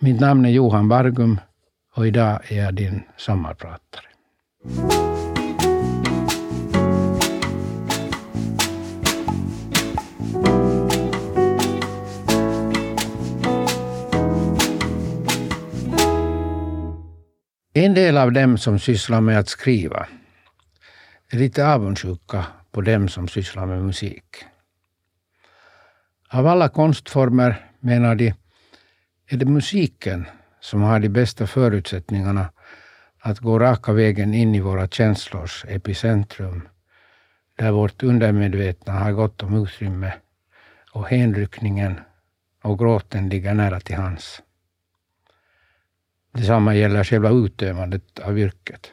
Mitt 0.00 0.20
namn 0.20 0.44
är 0.44 0.50
Johan 0.50 0.88
Bargum 0.88 1.40
och 1.94 2.06
idag 2.06 2.52
är 2.52 2.64
jag 2.64 2.74
din 2.74 3.02
sommarpratare. 3.16 4.06
En 17.78 17.94
del 17.94 18.16
av 18.16 18.32
dem 18.32 18.58
som 18.58 18.78
sysslar 18.78 19.20
med 19.20 19.38
att 19.38 19.48
skriva 19.48 20.06
är 21.30 21.38
lite 21.38 21.66
avundsjuka 21.66 22.46
på 22.70 22.80
dem 22.80 23.08
som 23.08 23.28
sysslar 23.28 23.66
med 23.66 23.82
musik. 23.84 24.24
Av 26.28 26.46
alla 26.46 26.68
konstformer, 26.68 27.70
menar 27.80 28.14
de, 28.14 28.34
är 29.28 29.36
det 29.36 29.46
musiken 29.46 30.26
som 30.60 30.82
har 30.82 31.00
de 31.00 31.08
bästa 31.08 31.46
förutsättningarna 31.46 32.48
att 33.20 33.38
gå 33.38 33.58
raka 33.58 33.92
vägen 33.92 34.34
in 34.34 34.54
i 34.54 34.60
våra 34.60 34.88
känslors 34.88 35.64
epicentrum, 35.68 36.68
där 37.58 37.70
vårt 37.70 38.02
undermedvetna 38.02 38.92
har 38.92 39.12
gott 39.12 39.42
om 39.42 39.62
utrymme 39.62 40.12
och 40.92 41.08
hänryckningen 41.08 42.00
och 42.62 42.78
gråten 42.78 43.28
ligger 43.28 43.54
nära 43.54 43.80
till 43.80 43.96
hands. 43.96 44.42
Detsamma 46.36 46.74
gäller 46.74 47.04
själva 47.04 47.30
utövandet 47.30 48.18
av 48.18 48.38
yrket. 48.38 48.92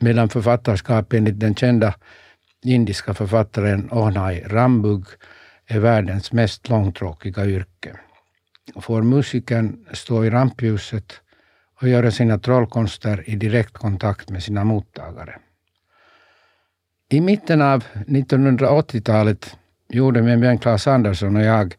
Medan 0.00 0.28
författarskap 0.28 1.12
enligt 1.12 1.40
den 1.40 1.54
kända 1.54 1.94
indiska 2.64 3.14
författaren 3.14 3.88
Ohnai 3.92 4.42
Rambug 4.46 5.04
är 5.66 5.78
världens 5.78 6.32
mest 6.32 6.68
långtråkiga 6.68 7.46
yrke. 7.46 7.96
Får 8.80 9.02
musikern 9.02 9.86
stå 9.92 10.24
i 10.24 10.30
rampljuset 10.30 11.20
och 11.80 11.88
göra 11.88 12.10
sina 12.10 12.38
trollkonster 12.38 13.30
i 13.30 13.36
direkt 13.36 13.72
kontakt 13.72 14.30
med 14.30 14.42
sina 14.42 14.64
mottagare. 14.64 15.38
I 17.08 17.20
mitten 17.20 17.62
av 17.62 17.84
1980-talet 17.94 19.56
gjorde 19.88 20.22
min 20.22 20.40
vän 20.40 20.58
Claes 20.58 20.86
Andersson 20.86 21.36
och 21.36 21.42
jag 21.42 21.76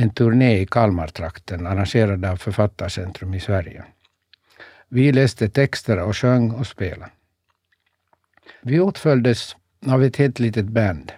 en 0.00 0.10
turné 0.10 0.60
i 0.60 0.66
Kalmartrakten 0.66 1.66
arrangerad 1.66 2.24
av 2.24 2.36
Författarcentrum 2.36 3.34
i 3.34 3.40
Sverige. 3.40 3.84
Vi 4.88 5.12
läste 5.12 5.48
texter 5.48 6.02
och 6.02 6.16
sjöng 6.16 6.50
och 6.50 6.66
spelade. 6.66 7.10
Vi 8.62 8.80
åtföljdes 8.80 9.56
av 9.86 10.02
ett 10.04 10.16
helt 10.16 10.38
litet 10.38 10.66
band. 10.66 11.12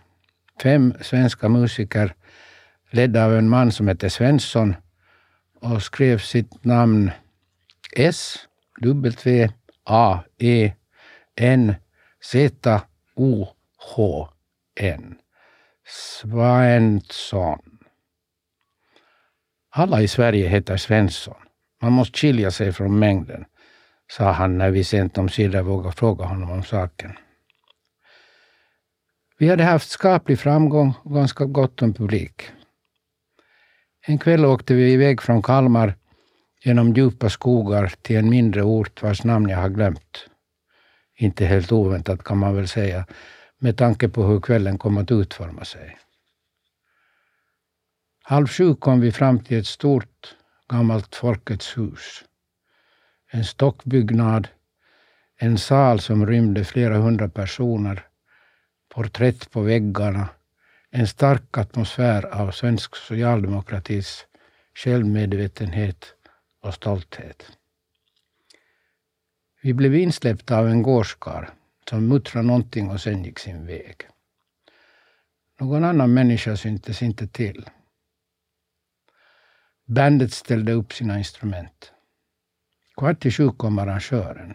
Fem 0.63 0.95
svenska 1.01 1.49
musiker 1.49 2.15
ledda 2.91 3.25
av 3.25 3.37
en 3.37 3.49
man 3.49 3.73
som 3.73 3.89
hette 3.89 4.11
Svensson 4.11 4.75
och 5.61 5.83
skrev 5.83 6.19
sitt 6.19 6.65
namn 6.65 7.11
S, 7.97 8.39
W, 8.81 9.49
A, 9.85 10.19
E, 10.39 10.73
N, 11.37 11.75
Z, 12.23 12.81
O, 13.15 13.49
H, 13.77 14.29
N. 14.81 15.15
Svensson. 15.87 17.80
Alla 19.71 20.03
i 20.03 20.09
Sverige 20.09 20.49
heter 20.49 20.77
Svensson. 20.77 21.35
Man 21.83 21.93
måste 21.93 22.19
skilja 22.19 22.51
sig 22.51 22.73
från 22.73 22.99
mängden, 22.99 23.45
sa 24.13 24.33
han 24.33 24.59
när 24.59 24.71
vi 24.71 24.85
sent 24.85 25.19
omsider 25.19 25.63
vågade 25.63 25.97
fråga 25.97 26.25
honom 26.25 26.51
om 26.51 26.63
saken. 26.63 27.13
Vi 29.39 29.49
hade 29.49 29.65
haft 29.65 29.91
skaplig 29.91 30.39
framgång 30.39 30.95
och 31.03 31.15
ganska 31.15 31.45
gott 31.45 31.83
om 31.83 31.95
publik. 31.95 32.43
En 34.07 34.19
kväll 34.19 34.45
åkte 34.45 34.75
vi 34.75 34.93
iväg 34.93 35.23
från 35.23 35.43
Kalmar 35.43 35.95
genom 36.65 36.93
djupa 36.93 37.31
skogar 37.31 37.93
till 38.03 38.17
en 38.17 38.31
mindre 38.31 38.63
ort 38.63 39.03
vars 39.03 39.25
namn 39.25 39.49
jag 39.49 39.59
har 39.59 39.69
glömt. 39.69 40.27
Inte 41.17 41.45
helt 41.45 41.73
oväntat 41.73 42.25
kan 42.25 42.39
man 42.39 42.57
väl 42.57 42.69
säga, 42.69 43.07
med 43.59 43.77
tanke 43.77 44.09
på 44.09 44.23
hur 44.23 44.41
kvällen 44.41 44.79
kom 44.79 44.99
att 44.99 45.11
utforma 45.11 45.65
sig. 45.65 45.97
Halv 48.31 48.47
sju 48.47 48.75
kom 48.75 49.01
vi 49.01 49.13
fram 49.13 49.41
till 49.45 49.59
ett 49.59 49.67
stort 49.67 50.37
gammalt 50.69 51.15
Folkets 51.15 51.79
hus. 51.79 52.25
En 53.31 53.45
stockbyggnad, 53.45 54.49
en 55.37 55.59
sal 55.59 56.01
som 56.01 56.27
rymde 56.27 56.65
flera 56.65 56.99
hundra 56.99 57.29
personer, 57.29 58.07
porträtt 58.89 59.51
på 59.51 59.61
väggarna, 59.61 60.29
en 60.91 61.07
stark 61.07 61.59
atmosfär 61.59 62.27
av 62.27 62.51
svensk 62.51 62.97
socialdemokratis 62.97 64.27
självmedvetenhet 64.75 66.15
och 66.63 66.75
stolthet. 66.75 67.43
Vi 69.63 69.75
blev 69.75 69.95
insläppta 69.95 70.59
av 70.59 70.69
en 70.69 70.83
gårdskar 70.83 71.51
som 71.89 72.09
muttrade 72.09 72.47
någonting 72.47 72.91
och 72.91 73.01
sen 73.01 73.25
gick 73.25 73.39
sin 73.39 73.67
väg. 73.67 73.97
Någon 75.61 75.85
annan 75.85 76.15
människa 76.15 76.57
syntes 76.57 77.03
inte 77.03 77.27
till. 77.27 77.65
Bandet 79.91 80.33
ställde 80.33 80.73
upp 80.73 80.93
sina 80.93 81.19
instrument. 81.19 81.93
Kvart 82.97 83.27
i 83.27 83.31
sju 83.31 83.51
kom 83.51 83.79
arrangören, 83.79 84.55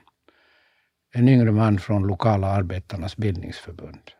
en 1.14 1.30
yngre 1.30 1.52
man 1.52 1.80
från 1.80 2.08
lokala 2.08 2.48
arbetarnas 2.48 3.18
bildningsförbund. 3.18 4.12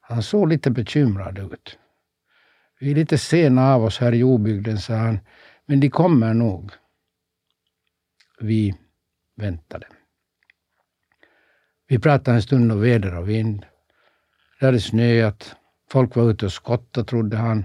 Han 0.00 0.22
såg 0.22 0.48
lite 0.48 0.70
bekymrad 0.70 1.38
ut. 1.38 1.78
Vi 2.80 2.90
är 2.90 2.94
lite 2.94 3.18
sena 3.18 3.74
av 3.74 3.84
oss 3.84 3.98
här 3.98 4.14
i 4.14 4.22
obygden, 4.22 4.78
sa 4.78 4.94
han, 4.94 5.20
men 5.66 5.80
de 5.80 5.90
kommer 5.90 6.34
nog. 6.34 6.72
Vi 8.40 8.74
väntade. 9.36 9.86
Vi 11.88 11.98
pratade 11.98 12.36
en 12.36 12.42
stund 12.42 12.72
om 12.72 12.80
väder 12.80 13.14
och 13.14 13.28
vind. 13.28 13.66
Det 14.60 14.66
hade 14.66 14.80
snöat. 14.80 15.56
Folk 15.90 16.16
var 16.16 16.30
ute 16.30 16.46
och 16.46 16.52
skottade, 16.52 17.06
trodde 17.08 17.36
han. 17.36 17.64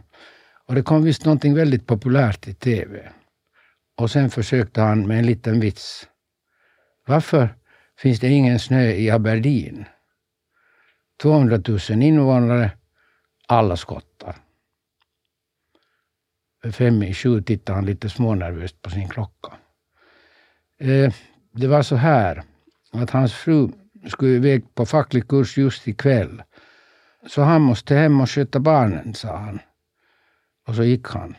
Och 0.68 0.76
det 0.76 0.84
kom 0.84 1.04
visst 1.04 1.26
någonting 1.26 1.54
väldigt 1.54 1.88
populärt 1.88 2.48
i 2.48 2.54
TV. 2.54 3.10
Och 3.98 4.12
sen 4.12 4.30
försökte 4.30 4.82
han 4.82 5.08
med 5.08 5.20
en 5.20 5.26
liten 5.26 5.60
vits. 5.60 6.08
Varför 7.06 7.56
finns 7.98 8.20
det 8.20 8.30
ingen 8.30 8.60
snö 8.60 8.92
i 8.92 9.10
Aberdeen? 9.10 9.86
200 11.22 11.60
000 11.68 11.80
invånare, 11.90 12.72
alla 13.48 13.78
skottar. 13.78 14.36
Fem 16.72 17.04
i 17.04 17.14
sju 17.14 17.42
tittade 17.42 17.76
han 17.76 17.86
lite 17.86 18.10
smånervöst 18.10 18.82
på 18.82 18.90
sin 18.90 19.10
klocka. 19.10 19.54
Eh, 20.80 21.14
det 21.52 21.68
var 21.68 21.82
så 21.82 21.96
här 21.96 22.44
att 22.92 23.10
hans 23.10 23.34
fru 23.34 23.70
skulle 24.08 24.32
iväg 24.32 24.76
på 24.76 24.86
facklig 24.86 25.28
kurs 25.28 25.58
just 25.58 25.88
ikväll. 25.88 26.44
Så 27.28 27.42
han 27.42 27.62
måste 27.62 27.96
hem 27.96 28.22
och 28.22 28.30
sköta 28.30 28.60
barnen, 28.60 29.14
sa 29.14 29.38
han. 29.38 29.60
Och 30.68 30.76
så 30.76 30.84
gick 30.84 31.08
han. 31.08 31.36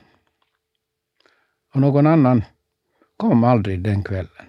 Och 1.74 1.80
någon 1.80 2.06
annan 2.06 2.44
kom 3.16 3.44
aldrig 3.44 3.82
den 3.82 4.04
kvällen. 4.04 4.46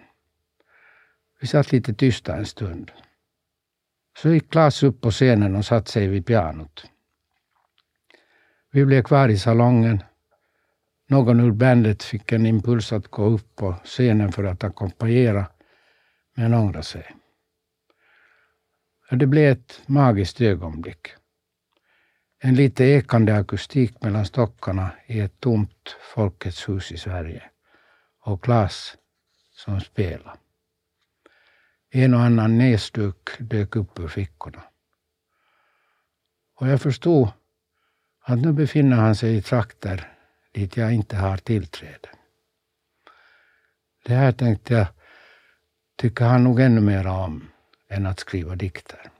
Vi 1.41 1.47
satt 1.47 1.71
lite 1.71 1.93
tysta 1.93 2.35
en 2.35 2.45
stund. 2.45 2.91
Så 4.17 4.29
gick 4.29 4.51
Klas 4.51 4.83
upp 4.83 5.01
på 5.01 5.11
scenen 5.11 5.55
och 5.55 5.65
satte 5.65 5.91
sig 5.91 6.07
vid 6.07 6.25
pianot. 6.25 6.85
Vi 8.71 8.85
blev 8.85 9.03
kvar 9.03 9.29
i 9.29 9.37
salongen. 9.37 10.03
Någon 11.07 11.39
ur 11.39 11.51
bandet 11.51 12.03
fick 12.03 12.31
en 12.31 12.45
impuls 12.45 12.93
att 12.93 13.07
gå 13.07 13.25
upp 13.25 13.55
på 13.55 13.75
scenen 13.83 14.31
för 14.31 14.43
att 14.43 14.63
ackompanjera, 14.63 15.45
men 16.35 16.53
ångrade 16.53 16.83
sig. 16.83 17.15
Det 19.11 19.25
blev 19.25 19.51
ett 19.51 19.81
magiskt 19.85 20.41
ögonblick. 20.41 21.07
En 22.45 22.55
lite 22.55 22.83
ekande 22.83 23.35
akustik 23.35 24.01
mellan 24.01 24.25
stockarna 24.25 24.91
i 25.05 25.19
ett 25.19 25.39
tomt 25.39 25.95
Folkets 26.15 26.69
hus 26.69 26.91
i 26.91 26.97
Sverige 26.97 27.43
och 28.21 28.43
Klas 28.43 28.97
som 29.53 29.81
spelade. 29.81 30.37
En 31.91 32.13
och 32.13 32.19
annan 32.19 32.57
näsduk 32.57 33.29
dök 33.39 33.75
upp 33.75 33.99
ur 33.99 34.07
fickorna. 34.07 34.63
Och 36.55 36.67
jag 36.67 36.81
förstod 36.81 37.29
att 38.21 38.39
nu 38.39 38.53
befinner 38.53 38.97
han 38.97 39.15
sig 39.15 39.37
i 39.37 39.41
trakter 39.41 40.11
dit 40.51 40.77
jag 40.77 40.93
inte 40.93 41.17
har 41.17 41.37
tillträde. 41.37 42.09
Det 44.05 44.13
här 44.13 44.31
tänkte 44.31 44.73
jag 44.73 44.87
tycker 45.97 46.25
han 46.25 46.43
nog 46.43 46.59
ännu 46.59 46.81
mer 46.81 47.07
om 47.07 47.51
än 47.89 48.05
att 48.05 48.19
skriva 48.19 48.55
dikter. 48.55 49.11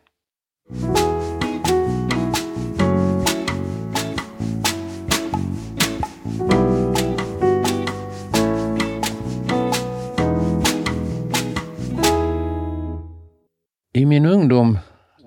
I 13.96 14.06
min 14.06 14.26
ungdom 14.26 14.80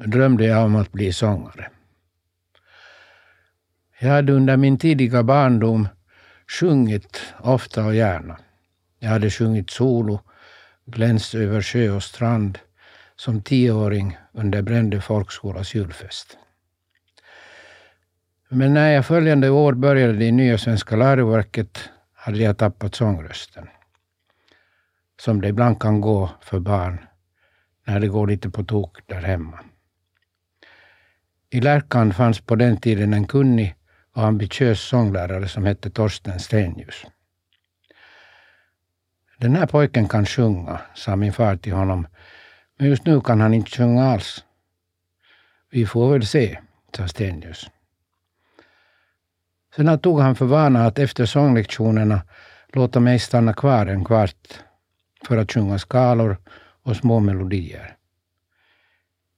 drömde 0.06 0.44
jag 0.44 0.64
om 0.64 0.76
att 0.76 0.92
bli 0.92 1.12
sångare. 1.12 1.70
Jag 4.00 4.08
hade 4.08 4.32
under 4.32 4.56
min 4.56 4.78
tidiga 4.78 5.22
barndom 5.22 5.88
sjungit 6.60 7.20
ofta 7.40 7.84
och 7.84 7.94
gärna. 7.94 8.38
Jag 8.98 9.10
hade 9.10 9.30
sjungit 9.30 9.70
solo, 9.70 10.20
glänst 10.86 11.34
över 11.34 11.62
sjö 11.62 11.90
och 11.90 12.02
strand 12.02 12.58
som 13.16 13.42
tioåring 13.42 14.18
under 14.32 14.62
Brände 14.62 15.00
folkskolas 15.00 15.74
julfest. 15.74 16.38
Men 18.48 18.74
när 18.74 18.90
jag 18.90 19.06
följande 19.06 19.50
år 19.50 19.72
började 19.72 20.24
i 20.24 20.32
Nya 20.32 20.58
Svenska 20.58 20.96
läroverket 20.96 21.90
hade 22.14 22.38
jag 22.38 22.58
tappat 22.58 22.94
sångrösten. 22.94 23.68
Som 25.20 25.40
det 25.40 25.48
ibland 25.48 25.80
kan 25.80 26.00
gå 26.00 26.30
för 26.40 26.58
barn 26.58 27.07
när 27.88 28.00
det 28.00 28.08
går 28.08 28.26
lite 28.26 28.50
på 28.50 28.64
tok 28.64 28.98
där 29.06 29.20
hemma. 29.20 29.58
I 31.50 31.60
Lärkan 31.60 32.12
fanns 32.12 32.40
på 32.40 32.54
den 32.56 32.76
tiden 32.76 33.14
en 33.14 33.26
kunnig 33.26 33.74
och 34.12 34.24
ambitiös 34.24 34.80
sånglärare 34.80 35.48
som 35.48 35.64
hette 35.64 35.90
Torsten 35.90 36.40
Stenius. 36.40 37.06
Den 39.38 39.56
här 39.56 39.66
pojken 39.66 40.08
kan 40.08 40.26
sjunga, 40.26 40.80
sa 40.94 41.16
min 41.16 41.32
far 41.32 41.56
till 41.56 41.72
honom, 41.72 42.06
men 42.78 42.88
just 42.88 43.06
nu 43.06 43.20
kan 43.20 43.40
han 43.40 43.54
inte 43.54 43.70
sjunga 43.70 44.04
alls. 44.04 44.44
Vi 45.70 45.86
får 45.86 46.12
väl 46.12 46.26
se, 46.26 46.58
sa 46.96 47.08
Stenius. 47.08 47.70
Sedan 49.76 49.98
tog 49.98 50.20
han 50.20 50.36
för 50.36 50.46
vana 50.46 50.86
att 50.86 50.98
efter 50.98 51.26
sånglektionerna 51.26 52.22
låta 52.72 53.00
mig 53.00 53.18
stanna 53.18 53.52
kvar 53.52 53.86
en 53.86 54.04
kvart 54.04 54.60
för 55.28 55.36
att 55.36 55.52
sjunga 55.52 55.78
skalor 55.78 56.36
och 56.88 56.96
små 56.96 57.20
melodier. 57.20 57.96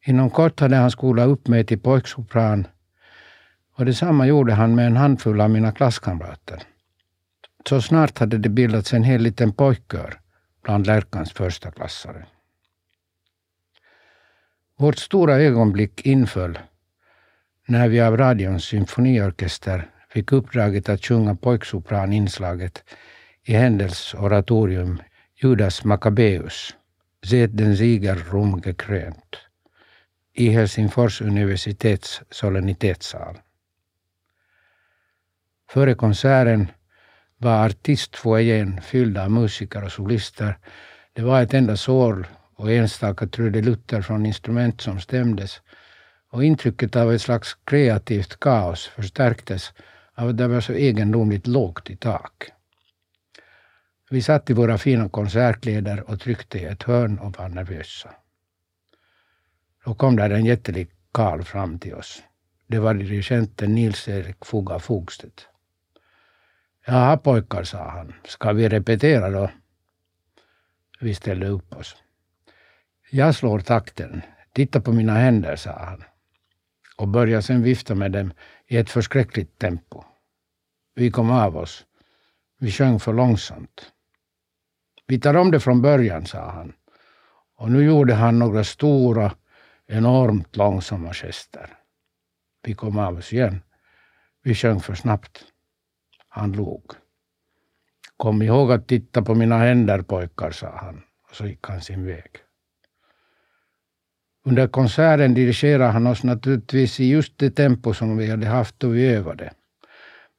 Inom 0.06 0.30
kort 0.30 0.60
hade 0.60 0.76
han 0.76 0.90
skolat 0.90 1.28
upp 1.28 1.48
mig 1.48 1.66
till 1.66 1.80
pojksopran 1.80 2.66
och 3.76 3.84
detsamma 3.84 4.26
gjorde 4.26 4.52
han 4.52 4.74
med 4.74 4.86
en 4.86 4.96
handfull 4.96 5.40
av 5.40 5.50
mina 5.50 5.72
klasskamrater. 5.72 6.62
Så 7.68 7.82
snart 7.82 8.18
hade 8.18 8.38
det 8.38 8.48
bildats 8.48 8.92
en 8.92 9.04
hel 9.04 9.22
liten 9.22 9.52
pojkkör 9.52 10.20
bland 10.64 10.86
Lärkans 10.86 11.32
första 11.32 11.70
klassare. 11.70 12.26
Vårt 14.78 14.98
stora 14.98 15.34
ögonblick 15.34 16.06
inföll 16.06 16.58
när 17.66 17.88
vi 17.88 18.00
av 18.00 18.16
radions 18.16 18.64
symfoniorkester 18.64 19.90
fick 20.08 20.32
uppdraget 20.32 20.88
att 20.88 21.04
sjunga 21.04 21.34
pojksopraninslaget 21.34 22.84
i 23.44 23.52
Händels 23.54 24.14
oratorium 24.14 25.02
Judas 25.42 25.84
Maccabeus, 25.84 26.74
Seht 27.26 27.59
den 27.59 27.76
Sieger 27.76 28.16
rumgekrönt, 28.30 29.37
i 30.33 30.48
Helsingfors 30.48 31.20
universitets 31.20 32.22
solenitetssal. 32.30 33.38
Före 35.70 35.94
konserten 35.94 36.66
var 37.38 37.66
artistfoajén 37.66 38.80
fylld 38.80 39.18
av 39.18 39.30
musiker 39.30 39.85
och 39.85 39.92
solister. 39.92 40.59
Det 41.12 41.22
var 41.22 41.42
ett 41.42 41.54
enda 41.54 41.76
sorl 41.76 42.26
och 42.54 42.72
enstaka 42.72 43.26
trudelutter 43.26 44.02
från 44.02 44.26
instrument 44.26 44.80
som 44.80 45.00
stämdes 45.00 45.61
och 46.30 46.44
intrycket 46.44 46.96
av 46.96 47.12
ett 47.12 47.22
slags 47.22 47.54
kreativt 47.64 48.40
kaos 48.40 48.87
förstärktes 48.87 49.72
av 50.14 50.28
att 50.28 50.37
det 50.37 50.48
var 50.48 50.61
så 50.61 50.72
egendomligt 50.72 51.46
lågt 51.46 51.90
i 51.90 51.96
tak. 51.96 52.50
Vi 54.12 54.22
satt 54.22 54.50
i 54.50 54.52
våra 54.52 54.78
fina 54.78 55.08
konsertkläder 55.08 56.10
och 56.10 56.20
tryckte 56.20 56.58
i 56.58 56.64
ett 56.64 56.82
hörn 56.82 57.18
och 57.18 57.38
var 57.38 57.48
nervösa. 57.48 58.10
Då 59.84 59.94
kom 59.94 60.16
där 60.16 60.30
en 60.30 60.44
jättelik 60.44 60.90
karl 61.12 61.42
fram 61.42 61.78
till 61.78 61.94
oss. 61.94 62.22
Det 62.66 62.78
var 62.78 62.94
dirigenten 62.94 63.74
Nils-Erik 63.74 64.44
Fuga 64.44 64.78
Fogstedt. 64.78 65.48
Jaha 66.86 67.16
pojkar, 67.16 67.64
sa 67.64 67.90
han. 67.90 68.14
Ska 68.24 68.52
vi 68.52 68.68
repetera 68.68 69.30
då? 69.30 69.50
Vi 71.00 71.14
ställde 71.14 71.48
upp 71.48 71.76
oss. 71.76 71.96
Jag 73.10 73.34
slår 73.34 73.60
takten. 73.60 74.22
Titta 74.52 74.80
på 74.80 74.92
mina 74.92 75.14
händer, 75.14 75.56
sa 75.56 75.72
han. 75.72 76.04
Och 76.96 77.08
började 77.08 77.42
sen 77.42 77.62
vifta 77.62 77.94
med 77.94 78.12
dem 78.12 78.32
i 78.66 78.76
ett 78.76 78.90
förskräckligt 78.90 79.58
tempo. 79.58 80.04
Vi 80.94 81.10
kom 81.10 81.30
av 81.30 81.56
oss. 81.56 81.86
Vi 82.58 82.70
sjöng 82.70 83.00
för 83.00 83.12
långsamt. 83.12 83.92
Vi 85.10 85.18
tar 85.20 85.36
om 85.36 85.50
det 85.50 85.60
från 85.60 85.82
början, 85.82 86.26
sa 86.26 86.50
han. 86.50 86.72
Och 87.56 87.70
nu 87.70 87.84
gjorde 87.84 88.14
han 88.14 88.38
några 88.38 88.64
stora, 88.64 89.32
enormt 89.86 90.56
långsamma 90.56 91.12
gester. 91.12 91.70
Vi 92.62 92.74
kom 92.74 92.98
av 92.98 93.18
oss 93.18 93.32
igen. 93.32 93.62
Vi 94.42 94.54
sjöng 94.54 94.80
för 94.80 94.94
snabbt. 94.94 95.44
Han 96.28 96.52
log. 96.52 96.92
Kom 98.16 98.42
ihåg 98.42 98.72
att 98.72 98.88
titta 98.88 99.22
på 99.22 99.34
mina 99.34 99.58
händer 99.58 100.02
pojkar, 100.02 100.50
sa 100.50 100.76
han. 100.76 101.02
Och 101.28 101.36
så 101.36 101.46
gick 101.46 101.66
han 101.66 101.80
sin 101.80 102.06
väg. 102.06 102.30
Under 104.44 104.68
konserten 104.68 105.34
dirigerade 105.34 105.92
han 105.92 106.06
oss 106.06 106.24
naturligtvis 106.24 107.00
i 107.00 107.08
just 107.08 107.38
det 107.38 107.50
tempo 107.50 107.94
som 107.94 108.16
vi 108.16 108.30
hade 108.30 108.46
haft 108.46 108.80
då 108.80 108.88
vi 108.88 109.06
övade. 109.06 109.52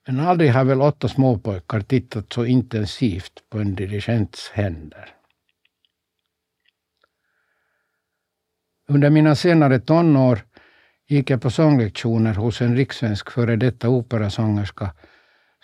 Men 0.07 0.19
aldrig 0.19 0.51
har 0.51 0.65
väl 0.65 0.81
åtta 0.81 1.07
småpojkar 1.07 1.81
tittat 1.81 2.33
så 2.33 2.45
intensivt 2.45 3.43
på 3.49 3.59
en 3.59 3.75
dirigents 3.75 4.49
händer. 4.49 5.15
Under 8.87 9.09
mina 9.09 9.35
senare 9.35 9.79
tonår 9.79 10.39
gick 11.07 11.29
jag 11.29 11.41
på 11.41 11.49
sånglektioner 11.49 12.33
hos 12.33 12.61
en 12.61 12.75
rikssvensk 12.75 13.31
före 13.31 13.55
detta 13.55 13.89
operasångerska 13.89 14.93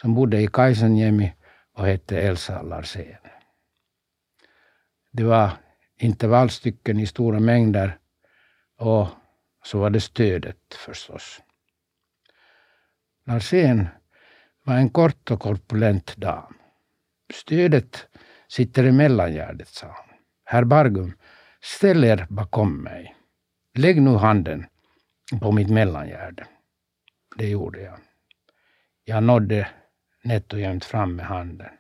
som 0.02 0.14
bodde 0.14 0.42
i 0.42 0.48
Kaisenjemi 0.48 1.34
och 1.74 1.86
hette 1.86 2.22
Elsa 2.22 2.62
Larsén. 2.62 3.18
Det 5.12 5.24
var 5.24 5.52
intervallstycken 6.00 7.00
i 7.00 7.08
stora 7.08 7.40
mängder 7.40 7.98
och 8.78 9.08
så 9.64 9.80
var 9.80 9.90
det 9.90 10.02
stödet 10.02 10.74
förstås. 10.86 11.42
Larsén 13.26 13.88
var 14.68 14.76
en 14.76 14.90
kort 14.90 15.32
och 15.32 15.40
korpulent 15.40 16.18
dam. 16.18 16.54
Stödet 17.34 18.08
sitter 18.48 18.84
i 18.84 18.92
mellangärdet, 18.92 19.68
sa 19.68 19.88
hon. 19.88 20.16
Herr 20.46 20.64
Bargum, 20.64 21.14
ställ 21.62 22.04
er 22.04 22.28
bakom 22.30 22.84
mig. 22.84 23.16
Lägg 23.78 24.02
nu 24.02 24.16
handen 24.16 24.66
på 25.42 25.52
mitt 25.52 25.70
mellangärde. 25.70 26.48
Det 27.38 27.50
gjorde 27.50 27.82
jag. 27.82 28.00
Jag 29.04 29.24
nådde 29.24 29.68
nätt 30.24 30.54
och 30.54 30.60
jämnt 30.60 30.86
fram 30.86 31.16
med 31.16 31.26
handen. 31.26 31.72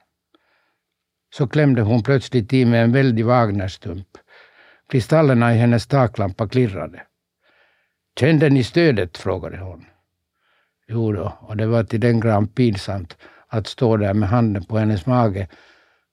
Så 1.33 1.47
klämde 1.47 1.81
hon 1.81 2.03
plötsligt 2.03 2.53
i 2.53 2.65
med 2.65 2.83
en 2.83 2.91
väldig 2.91 3.25
Wagnerstump. 3.25 4.07
Kristallerna 4.89 5.55
i 5.55 5.57
hennes 5.57 5.87
taklampa 5.87 6.47
klirrade. 6.47 7.01
Kände 8.19 8.49
ni 8.49 8.63
stödet? 8.63 9.17
frågade 9.17 9.57
hon. 9.57 9.85
Jo 10.87 11.11
då, 11.11 11.37
och 11.39 11.57
det 11.57 11.67
var 11.67 11.83
till 11.83 11.99
den 11.99 12.19
grad 12.19 12.55
pinsamt 12.55 13.17
att 13.47 13.67
stå 13.67 13.97
där 13.97 14.13
med 14.13 14.29
handen 14.29 14.63
på 14.65 14.77
hennes 14.77 15.05
mage 15.05 15.47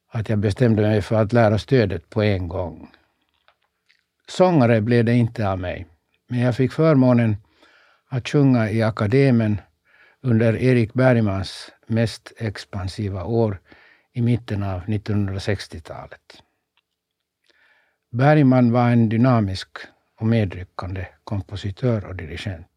att 0.09 0.29
jag 0.29 0.39
bestämde 0.39 0.83
mig 0.83 1.03
för 1.03 1.17
att 1.23 1.33
lära 1.33 1.59
stödet 1.59 2.11
på 2.11 2.23
en 2.23 2.49
gång. 2.49 2.91
Sångare 4.29 4.81
blev 4.81 5.05
det 5.05 5.15
inte 5.15 5.49
av 5.49 5.59
mig, 5.59 5.87
men 6.29 6.41
jag 6.41 6.57
fick 6.57 6.73
förmånen 6.73 7.37
att 8.09 8.29
sjunga 8.29 8.71
i 8.71 8.83
akademin 8.83 9.61
under 10.21 10.57
Erik 10.57 10.93
Bergmans 10.93 11.73
mest 11.87 12.33
expansiva 12.37 13.25
år 13.25 13.61
i 14.13 14.23
mitten 14.23 14.63
av 14.63 14.81
1960-talet. 14.81 16.43
Bergman 18.11 18.73
var 18.73 18.91
en 18.91 19.09
dynamisk 19.09 19.69
och 20.21 20.27
medryckande 20.27 21.07
kompositör 21.25 22.05
och 22.05 22.17
dirigent. 22.17 22.69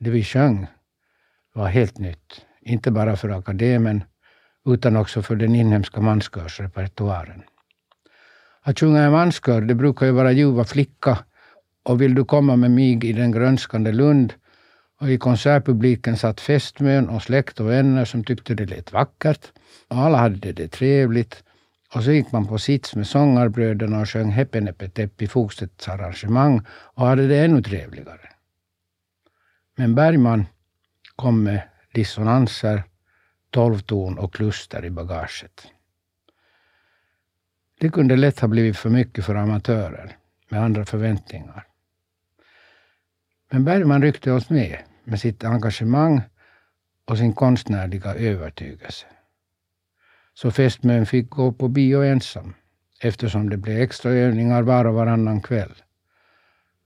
Det 0.00 0.10
vi 0.10 0.24
sjöng 0.24 0.66
var 1.54 1.68
helt 1.68 1.98
nytt, 1.98 2.46
inte 2.60 2.90
bara 2.90 3.16
för 3.16 3.28
akademin 3.28 4.04
utan 4.66 4.96
också 4.96 5.22
för 5.22 5.36
den 5.36 5.54
inhemska 5.54 6.00
manskörsrepertoaren. 6.00 7.42
Att 8.62 8.80
sjunga 8.80 9.02
en 9.02 9.12
manskör, 9.12 9.60
det 9.60 9.74
brukar 9.74 10.06
ju 10.06 10.12
vara 10.12 10.32
ljuva 10.32 10.64
flicka 10.64 11.18
och 11.82 12.00
Vill 12.00 12.14
du 12.14 12.24
komma 12.24 12.56
med 12.56 12.70
mig 12.70 13.06
i 13.06 13.12
den 13.12 13.32
grönskande 13.32 13.92
lund 13.92 14.32
och 15.00 15.10
i 15.10 15.18
konsertpubliken 15.18 16.16
satt 16.16 16.40
fästmön 16.40 17.08
och 17.08 17.22
släkt 17.22 17.60
och 17.60 17.70
vänner 17.70 18.04
som 18.04 18.24
tyckte 18.24 18.54
det 18.54 18.66
lät 18.66 18.92
vackert 18.92 19.52
och 19.88 19.96
alla 19.96 20.18
hade 20.18 20.52
det 20.52 20.68
trevligt. 20.68 21.44
Och 21.94 22.02
så 22.02 22.12
gick 22.12 22.32
man 22.32 22.46
på 22.46 22.58
sits 22.58 22.94
med 22.94 23.06
sångarbröderna 23.06 24.00
och 24.00 24.08
sjöng 24.08 24.30
Heppenepetepp 24.30 25.22
i 25.22 25.26
Fogstedts 25.26 25.88
arrangemang 25.88 26.62
och 26.68 27.06
hade 27.06 27.26
det 27.26 27.38
ännu 27.44 27.62
trevligare. 27.62 28.28
Men 29.78 29.94
Bergman 29.94 30.46
kom 31.16 31.42
med 31.42 31.60
dissonanser, 31.94 32.82
tolvton 33.50 34.18
och 34.18 34.34
kluster 34.34 34.84
i 34.84 34.90
bagaget. 34.90 35.66
Det 37.80 37.88
kunde 37.88 38.16
lätt 38.16 38.40
ha 38.40 38.48
blivit 38.48 38.76
för 38.76 38.90
mycket 38.90 39.24
för 39.24 39.34
amatörer 39.34 40.16
med 40.48 40.62
andra 40.62 40.84
förväntningar. 40.84 41.66
Men 43.50 43.64
Bergman 43.64 44.02
ryckte 44.02 44.32
oss 44.32 44.50
med 44.50 44.78
med 45.04 45.20
sitt 45.20 45.44
engagemang 45.44 46.20
och 47.04 47.18
sin 47.18 47.32
konstnärliga 47.32 48.14
övertygelse. 48.14 49.06
Så 50.34 50.50
fästmön 50.50 51.06
fick 51.06 51.30
gå 51.30 51.52
på 51.52 51.68
bio 51.68 52.02
ensam 52.02 52.54
eftersom 53.00 53.50
det 53.50 53.56
blev 53.56 53.80
extra 53.80 54.10
övningar 54.10 54.62
var 54.62 54.84
och 54.84 54.94
varannan 54.94 55.40
kväll. 55.40 55.74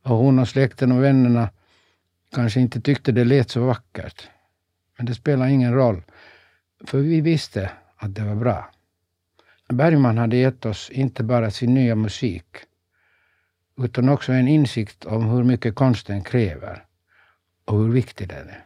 Och 0.03 0.17
hon 0.17 0.39
och 0.39 0.49
släkten 0.49 0.93
och 0.93 1.03
vännerna 1.03 1.49
kanske 2.33 2.61
inte 2.61 2.81
tyckte 2.81 3.13
det 3.13 3.25
lät 3.25 3.51
så 3.51 3.67
vackert. 3.67 4.29
Men 4.97 5.07
det 5.07 5.15
spelar 5.15 5.47
ingen 5.47 5.75
roll, 5.75 6.03
för 6.87 6.99
vi 6.99 7.21
visste 7.21 7.71
att 7.97 8.15
det 8.15 8.23
var 8.23 8.35
bra. 8.35 8.71
Bergman 9.69 10.19
hade 10.19 10.37
gett 10.37 10.67
oss 10.67 10.91
inte 10.91 11.23
bara 11.23 11.51
sin 11.51 11.75
nya 11.75 11.95
musik, 11.95 12.47
utan 13.79 14.09
också 14.09 14.33
en 14.33 14.49
insikt 14.49 15.05
om 15.05 15.27
hur 15.27 15.45
mycket 15.45 15.75
konsten 15.75 16.23
kräver 16.23 16.85
och 17.65 17.79
hur 17.79 17.93
viktig 17.93 18.29
den 18.29 18.49
är. 18.49 18.65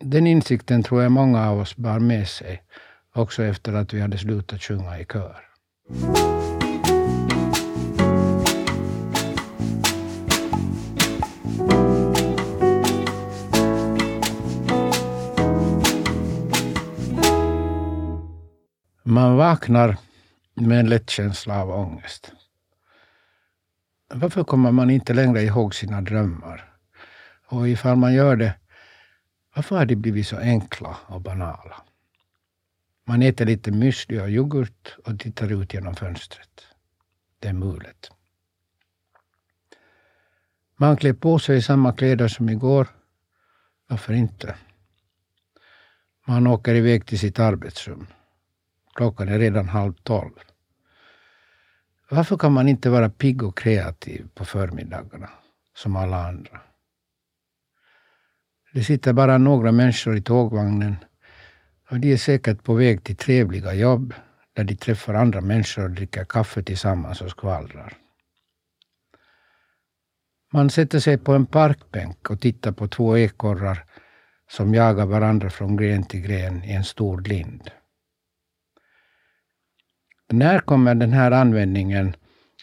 Den 0.00 0.26
insikten 0.26 0.82
tror 0.82 1.02
jag 1.02 1.12
många 1.12 1.48
av 1.50 1.58
oss 1.58 1.76
bar 1.76 1.98
med 1.98 2.28
sig, 2.28 2.62
också 3.12 3.42
efter 3.42 3.72
att 3.72 3.92
vi 3.92 4.00
hade 4.00 4.18
slutat 4.18 4.62
sjunga 4.62 4.98
i 4.98 5.04
kör. 5.04 5.46
Man 19.16 19.36
vaknar 19.36 19.96
med 20.54 20.80
en 20.80 20.88
lätt 20.88 21.10
känsla 21.10 21.62
av 21.62 21.70
ångest. 21.70 22.32
Varför 24.08 24.44
kommer 24.44 24.72
man 24.72 24.90
inte 24.90 25.14
längre 25.14 25.42
ihåg 25.42 25.74
sina 25.74 26.00
drömmar? 26.00 26.74
Och 27.46 27.68
ifall 27.68 27.96
man 27.96 28.14
gör 28.14 28.36
det, 28.36 28.54
varför 29.54 29.76
har 29.76 29.86
de 29.86 29.96
blivit 29.96 30.26
så 30.26 30.36
enkla 30.36 30.96
och 31.06 31.20
banala? 31.20 31.82
Man 33.04 33.22
äter 33.22 33.46
lite 33.46 33.70
müsli 33.70 34.20
och 34.20 34.30
yoghurt 34.30 34.96
och 35.04 35.20
tittar 35.20 35.62
ut 35.62 35.74
genom 35.74 35.94
fönstret. 35.94 36.66
Det 37.38 37.48
är 37.48 37.52
mulet. 37.52 38.10
Man 40.76 40.96
klär 40.96 41.12
på 41.12 41.38
sig 41.38 41.62
samma 41.62 41.92
kläder 41.92 42.28
som 42.28 42.48
igår. 42.48 42.86
Varför 43.86 44.12
inte? 44.12 44.54
Man 46.26 46.46
åker 46.46 46.74
iväg 46.74 47.06
till 47.06 47.18
sitt 47.18 47.38
arbetsrum. 47.38 48.06
Klockan 48.96 49.28
är 49.28 49.38
redan 49.38 49.68
halv 49.68 49.92
tolv. 49.92 50.32
Varför 52.10 52.36
kan 52.36 52.52
man 52.52 52.68
inte 52.68 52.90
vara 52.90 53.10
pigg 53.10 53.42
och 53.42 53.58
kreativ 53.58 54.28
på 54.34 54.44
förmiddagarna 54.44 55.30
som 55.74 55.96
alla 55.96 56.26
andra? 56.28 56.60
Det 58.72 58.84
sitter 58.84 59.12
bara 59.12 59.38
några 59.38 59.72
människor 59.72 60.16
i 60.16 60.22
tågvagnen 60.22 60.96
och 61.90 62.00
de 62.00 62.12
är 62.12 62.16
säkert 62.16 62.62
på 62.64 62.74
väg 62.74 63.04
till 63.04 63.16
trevliga 63.16 63.74
jobb 63.74 64.14
där 64.52 64.64
de 64.64 64.76
träffar 64.76 65.14
andra 65.14 65.40
människor 65.40 65.84
och 65.84 65.90
dricker 65.90 66.24
kaffe 66.24 66.62
tillsammans 66.62 67.20
och 67.20 67.30
skvallrar. 67.30 67.92
Man 70.52 70.70
sätter 70.70 70.98
sig 71.00 71.18
på 71.18 71.32
en 71.34 71.46
parkbänk 71.46 72.30
och 72.30 72.40
tittar 72.40 72.72
på 72.72 72.88
två 72.88 73.18
ekorrar 73.18 73.84
som 74.50 74.74
jagar 74.74 75.06
varandra 75.06 75.50
från 75.50 75.76
gren 75.76 76.04
till 76.04 76.20
gren 76.20 76.64
i 76.64 76.72
en 76.72 76.84
stor 76.84 77.20
lind. 77.20 77.70
När 80.32 80.58
kommer 80.58 80.94
den 80.94 81.12
här 81.12 81.30
användningen 81.30 82.16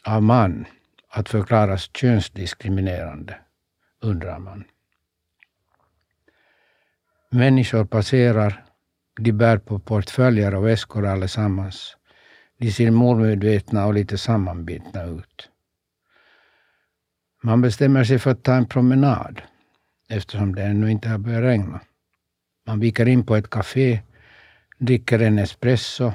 av 0.04 0.24
man 0.24 0.66
att 1.10 1.30
förklaras 1.30 1.90
könsdiskriminerande, 1.94 3.38
undrar 4.02 4.40
man. 4.40 4.64
Människor 7.30 7.86
passerar, 7.86 8.66
de 9.20 9.32
bär 9.32 9.58
på 9.58 9.80
portföljer 9.80 10.56
och 10.56 10.68
väskor 10.68 11.06
allesammans. 11.06 11.98
De 12.58 12.72
ser 12.72 12.92
målmedvetna 12.92 13.86
och 13.86 13.94
lite 13.94 14.18
sammanbitna 14.18 15.04
ut. 15.04 15.50
Man 17.44 17.62
bestämmer 17.62 18.04
sig 18.04 18.20
för 18.20 18.32
att 18.32 18.44
ta 18.44 18.54
en 18.54 18.66
promenad 18.66 19.42
eftersom 20.10 20.56
det 20.56 20.64
ännu 20.64 20.92
inte 20.92 21.10
har 21.10 21.18
börjat 21.18 21.44
regna. 21.44 21.82
Man 22.68 22.80
viker 22.80 23.06
in 23.06 23.26
på 23.26 23.36
ett 23.36 23.50
café, 23.50 24.00
dricker 24.78 25.20
en 25.20 25.40
espresso 25.40 26.14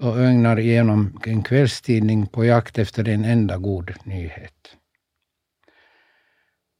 och 0.00 0.18
ögnar 0.18 0.58
igenom 0.58 1.20
en 1.26 1.42
kvällstidning 1.42 2.26
på 2.26 2.44
jakt 2.44 2.78
efter 2.78 3.08
en 3.08 3.24
enda 3.24 3.56
god 3.56 3.92
nyhet. 4.04 4.76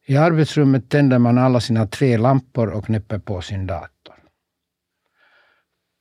I 0.07 0.16
arbetsrummet 0.16 0.88
tänder 0.88 1.18
man 1.18 1.38
alla 1.38 1.61
sina 1.61 1.87
tre 1.87 2.16
lampor 2.16 2.68
och 2.68 2.85
knäpper 2.85 3.18
på 3.18 3.40
sin 3.40 3.66
dator. 3.66 4.14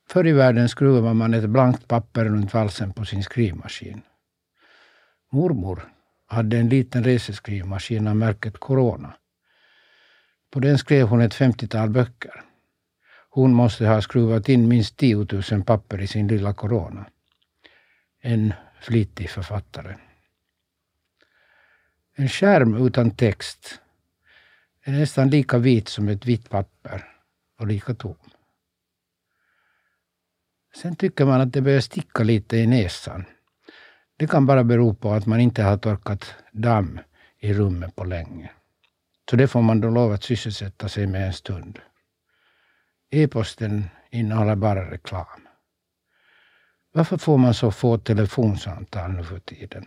Förr 0.08 0.26
i 0.26 0.32
världen 0.32 0.68
skruvade 0.68 1.14
man 1.14 1.34
ett 1.34 1.50
blankt 1.50 1.88
papper 1.88 2.24
runt 2.24 2.54
valsen 2.54 2.92
på 2.92 3.04
sin 3.04 3.22
skrivmaskin. 3.22 4.02
Mormor 5.32 5.88
hade 6.26 6.58
en 6.58 6.68
liten 6.68 7.04
reseskrivmaskin 7.04 8.06
av 8.06 8.16
märket 8.16 8.58
Corona. 8.58 9.14
På 10.50 10.60
den 10.60 10.78
skrev 10.78 11.06
hon 11.06 11.20
ett 11.20 11.34
femtiotal 11.34 11.90
böcker. 11.90 12.44
Hon 13.34 13.54
måste 13.54 13.86
ha 13.86 14.02
skruvat 14.02 14.48
in 14.48 14.68
minst 14.68 14.96
10 14.96 15.26
000 15.50 15.64
papper 15.64 16.00
i 16.00 16.06
sin 16.06 16.28
lilla 16.28 16.54
Corona. 16.54 17.06
En 18.20 18.52
flitig 18.80 19.30
författare. 19.30 19.96
En 22.16 22.28
skärm 22.28 22.86
utan 22.86 23.10
text 23.10 23.80
är 24.84 24.92
nästan 24.92 25.30
lika 25.30 25.58
vit 25.58 25.88
som 25.88 26.08
ett 26.08 26.26
vitt 26.26 26.50
papper 26.50 27.04
och 27.58 27.66
lika 27.66 27.94
tom. 27.94 28.16
Sen 30.74 30.96
tycker 30.96 31.24
man 31.24 31.40
att 31.40 31.52
det 31.52 31.60
börjar 31.60 31.80
sticka 31.80 32.22
lite 32.22 32.56
i 32.56 32.66
näsan. 32.66 33.24
Det 34.16 34.26
kan 34.26 34.46
bara 34.46 34.64
bero 34.64 34.94
på 34.94 35.12
att 35.12 35.26
man 35.26 35.40
inte 35.40 35.62
har 35.62 35.76
torkat 35.78 36.34
damm 36.52 37.00
i 37.38 37.54
rummet 37.54 37.96
på 37.96 38.04
länge. 38.04 38.50
Så 39.30 39.36
det 39.36 39.48
får 39.48 39.62
man 39.62 39.80
då 39.80 39.90
lov 39.90 40.12
att 40.12 40.24
sysselsätta 40.24 40.88
sig 40.88 41.06
med 41.06 41.26
en 41.26 41.32
stund. 41.32 41.80
E-posten 43.14 43.84
innehåller 44.10 44.56
bara 44.56 44.90
reklam. 44.90 45.46
Varför 46.92 47.16
får 47.16 47.38
man 47.38 47.54
så 47.54 47.70
få 47.70 47.98
telefonsamtal 47.98 49.12
nu 49.12 49.24
för 49.24 49.38
tiden? 49.38 49.86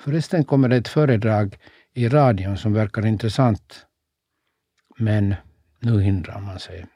Förresten 0.00 0.44
kommer 0.44 0.68
det 0.68 0.76
ett 0.76 0.88
föredrag 0.88 1.58
i 1.94 2.08
radion 2.08 2.58
som 2.58 2.72
verkar 2.72 3.06
intressant. 3.06 3.86
Men 4.98 5.34
nu 5.80 6.00
hindrar 6.00 6.40
man 6.40 6.58
sig. 6.58 6.86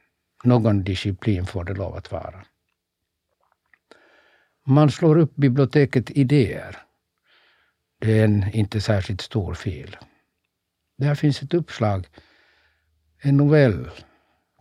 Någon 0.44 0.85
disciplin 0.85 1.46
får 1.46 1.64
det 1.64 1.75
lov 1.75 1.94
att 1.94 2.12
vara. 2.12 2.44
Man 4.66 4.90
slår 4.90 5.18
upp 5.18 5.37
biblioteket 5.37 6.11
Idéer. 6.11 6.77
Det 8.01 8.18
är 8.20 8.25
en 8.25 8.51
inte 8.53 8.81
särskilt 8.81 9.20
stor 9.20 9.55
fil. 9.55 9.96
Där 10.99 11.14
finns 11.14 11.42
ett 11.42 11.55
uppslag, 11.55 12.09
en 13.18 13.37
novell 13.37 13.90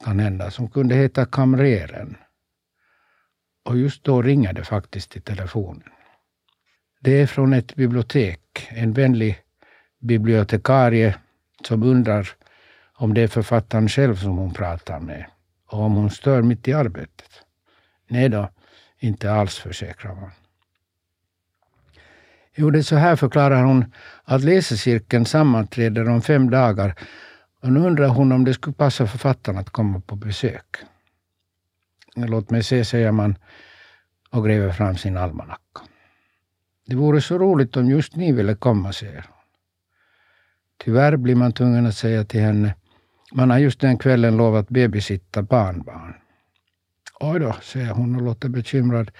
kan 0.03 0.19
hända, 0.19 0.51
som 0.51 0.69
kunde 0.69 0.95
heta 0.95 1.25
Kamreren. 1.25 2.17
Och 3.65 3.77
just 3.77 4.03
då 4.03 4.21
ringer 4.21 4.53
det 4.53 4.63
faktiskt 4.63 5.15
i 5.15 5.21
telefonen. 5.21 5.89
Det 6.99 7.21
är 7.21 7.27
från 7.27 7.53
ett 7.53 7.75
bibliotek, 7.75 8.67
en 8.69 8.93
vänlig 8.93 9.37
bibliotekarie 9.99 11.15
som 11.67 11.83
undrar 11.83 12.29
om 12.93 13.13
det 13.13 13.21
är 13.21 13.27
författaren 13.27 13.89
själv 13.89 14.15
som 14.15 14.37
hon 14.37 14.53
pratar 14.53 14.99
med 14.99 15.25
och 15.67 15.79
om 15.79 15.95
hon 15.95 16.09
stör 16.09 16.41
mitt 16.41 16.67
i 16.67 16.73
arbetet. 16.73 17.29
Nej 18.07 18.29
då, 18.29 18.49
inte 18.99 19.31
alls 19.31 19.57
försäkrar 19.57 20.15
man. 20.15 20.31
Jo, 22.55 22.69
det 22.69 22.79
är 22.79 22.83
så 22.83 22.95
här 22.95 23.15
förklarar 23.15 23.63
hon 23.63 23.93
att 24.23 24.43
läsecirkeln 24.43 25.25
sammanträder 25.25 26.09
om 26.09 26.21
fem 26.21 26.49
dagar 26.49 26.95
och 27.65 27.71
nu 27.71 27.79
undrar 27.79 28.07
hon 28.07 28.31
om 28.31 28.45
det 28.45 28.53
skulle 28.53 28.73
passa 28.73 29.07
författaren 29.07 29.57
att 29.57 29.69
komma 29.69 29.99
på 29.99 30.15
besök. 30.15 30.75
Låt 32.15 32.49
mig 32.49 32.63
se, 32.63 32.85
säger 32.85 33.11
man 33.11 33.37
och 34.29 34.45
gräver 34.45 34.71
fram 34.71 34.97
sin 34.97 35.17
almanacka. 35.17 35.81
Det 36.85 36.95
vore 36.95 37.21
så 37.21 37.37
roligt 37.37 37.77
om 37.77 37.89
just 37.89 38.15
ni 38.15 38.31
ville 38.31 38.55
komma, 38.55 38.93
säger 38.93 39.25
hon. 39.29 39.37
Tyvärr 40.77 41.17
blir 41.17 41.35
man 41.35 41.53
tvungen 41.53 41.85
att 41.85 41.95
säga 41.95 42.23
till 42.23 42.41
henne, 42.41 42.75
man 43.33 43.49
har 43.49 43.57
just 43.57 43.79
den 43.79 43.97
kvällen 43.97 44.37
lovat 44.37 44.69
babysitta 44.69 45.41
barnbarn. 45.41 46.15
Oj 47.19 47.39
då, 47.39 47.53
säger 47.61 47.91
hon 47.91 48.15
och 48.15 48.21
låter 48.21 48.49
bekymrad. 48.49 49.11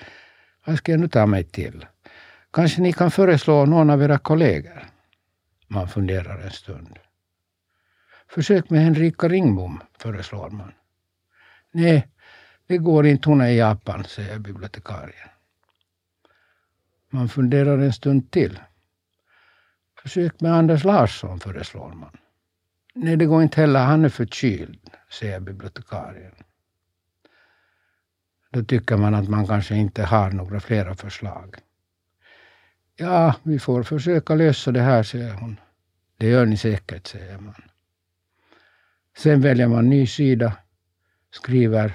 Vad 0.66 0.78
ska 0.78 0.92
jag 0.92 1.02
nu 1.02 1.08
ta 1.08 1.26
mig 1.26 1.44
till? 1.44 1.86
Kanske 2.54 2.82
ni 2.82 2.94
kan 2.94 3.12
föreslå 3.12 3.66
någon 3.66 3.90
av 3.90 4.04
era 4.04 4.18
kollegor? 4.18 4.84
Man 5.68 5.88
funderar 5.88 6.40
en 6.40 6.52
stund. 6.52 7.00
Försök 8.30 8.70
med 8.70 8.84
Henrika 8.84 9.28
Ringbom, 9.28 9.82
föreslår 9.98 10.50
man. 10.50 10.72
Nej, 11.72 12.08
det 12.68 12.78
går 12.78 13.06
inte, 13.06 13.30
hon 13.30 13.42
är 13.42 13.48
i 13.48 13.58
Japan, 13.58 14.04
säger 14.04 14.40
bibliotekarien. 14.40 15.30
Man 17.10 17.30
funderar 17.30 17.78
en 17.78 17.94
stund 17.94 18.32
till. 18.32 18.60
Försök 20.02 20.42
med 20.42 20.54
Anders 20.54 20.84
Larsson, 20.84 21.40
föreslår 21.40 21.94
man. 21.94 22.18
Nej, 22.94 23.18
det 23.18 23.26
går 23.26 23.44
inte 23.44 23.62
heller, 23.62 23.80
han 23.80 24.06
är 24.06 24.10
förkyld, 24.10 24.90
säger 25.12 25.40
bibliotekarien. 25.40 26.36
Då 28.50 28.64
tycker 28.64 28.98
man 28.98 29.16
att 29.16 29.30
man 29.30 29.48
kanske 29.48 29.76
inte 29.76 30.04
har 30.04 30.32
några 30.32 30.60
flera 30.60 30.96
förslag. 30.96 31.56
Ja, 32.96 33.36
vi 33.44 33.60
får 33.60 33.84
försöka 33.84 34.36
lösa 34.36 34.72
det 34.72 34.82
här, 34.82 35.04
säger 35.04 35.34
hon. 35.34 35.60
Det 36.18 36.28
gör 36.28 36.46
ni 36.46 36.58
säkert, 36.58 37.08
säger 37.08 37.38
man. 37.38 37.62
Sen 39.18 39.42
väljer 39.42 39.68
man 39.68 39.90
ny 39.90 40.08
sida, 40.08 40.54
skriver 41.32 41.94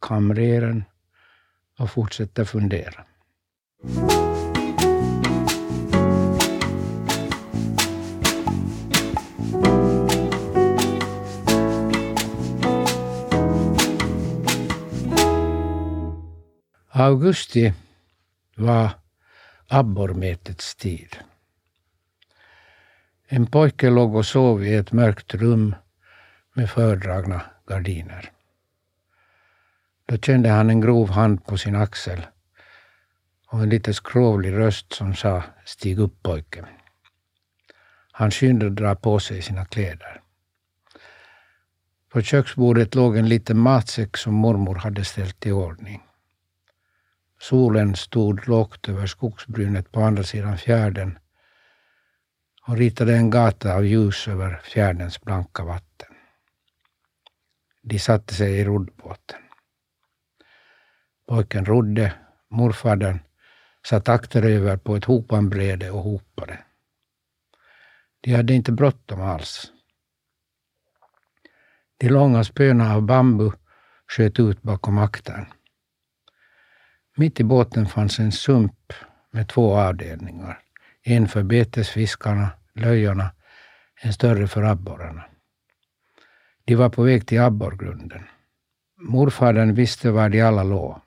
kamreren 0.00 0.84
och 1.78 1.90
fortsätter 1.90 2.44
fundera. 2.44 3.04
Augusti 16.88 17.72
var 18.56 18.90
abborrmetets 19.68 20.76
tid. 20.76 21.16
En 23.28 23.46
pojke 23.46 23.90
låg 23.90 24.14
och 24.14 24.26
sov 24.26 24.64
i 24.64 24.74
ett 24.74 24.92
mörkt 24.92 25.34
rum 25.34 25.74
med 26.54 26.70
fördragna 26.70 27.42
gardiner. 27.66 28.32
Då 30.06 30.18
kände 30.18 30.48
han 30.48 30.70
en 30.70 30.80
grov 30.80 31.10
hand 31.10 31.46
på 31.46 31.56
sin 31.58 31.76
axel 31.76 32.26
och 33.46 33.62
en 33.62 33.68
lite 33.68 33.94
skrovlig 33.94 34.52
röst 34.52 34.92
som 34.92 35.14
sa 35.14 35.42
”stig 35.64 35.98
upp 35.98 36.22
pojke”. 36.22 36.64
Han 38.12 38.30
skyndade 38.30 38.70
dra 38.70 38.94
på 38.94 39.20
sig 39.20 39.42
sina 39.42 39.64
kläder. 39.64 40.20
På 42.12 42.22
köksbordet 42.22 42.94
låg 42.94 43.16
en 43.16 43.28
liten 43.28 43.58
matsäck 43.58 44.16
som 44.16 44.34
mormor 44.34 44.74
hade 44.74 45.04
ställt 45.04 45.46
i 45.46 45.52
ordning. 45.52 46.02
Solen 47.40 47.96
stod 47.96 48.48
lågt 48.48 48.88
över 48.88 49.06
skogsbrynet 49.06 49.92
på 49.92 50.00
andra 50.00 50.22
sidan 50.22 50.58
fjärden 50.58 51.18
och 52.66 52.76
ritade 52.76 53.16
en 53.16 53.30
gata 53.30 53.74
av 53.74 53.86
ljus 53.86 54.28
över 54.28 54.60
fjärdens 54.64 55.20
blanka 55.20 55.64
vatten. 55.64 55.89
De 57.82 57.98
satte 57.98 58.34
sig 58.34 58.58
i 58.58 58.64
roddbåten. 58.64 59.38
Pojken 61.28 61.64
rodde, 61.64 62.12
morfadern 62.48 63.18
satt 63.86 64.08
akteröver 64.08 64.76
på 64.76 64.96
ett 64.96 65.04
hopanbrede 65.04 65.90
och 65.90 66.02
hopade. 66.02 66.58
De 68.20 68.34
hade 68.34 68.54
inte 68.54 68.72
bråttom 68.72 69.20
alls. 69.20 69.72
De 71.96 72.08
långa 72.08 72.44
spöna 72.44 72.94
av 72.94 73.02
bambu 73.02 73.50
sköt 74.06 74.40
ut 74.40 74.62
bakom 74.62 74.98
aktern. 74.98 75.46
Mitt 77.16 77.40
i 77.40 77.44
båten 77.44 77.86
fanns 77.86 78.18
en 78.18 78.32
sump 78.32 78.92
med 79.30 79.48
två 79.48 79.76
avdelningar. 79.76 80.62
En 81.02 81.28
för 81.28 81.42
betesfiskarna, 81.42 82.50
löjorna, 82.74 83.30
en 84.02 84.12
större 84.12 84.48
för 84.48 84.62
abborrarna. 84.62 85.29
De 86.70 86.76
var 86.76 86.88
på 86.88 87.02
väg 87.02 87.26
till 87.26 87.40
abborrgrunden. 87.40 88.22
Morfadern 88.98 89.74
visste 89.74 90.10
var 90.10 90.28
de 90.28 90.40
alla 90.40 90.62
låg. 90.62 91.00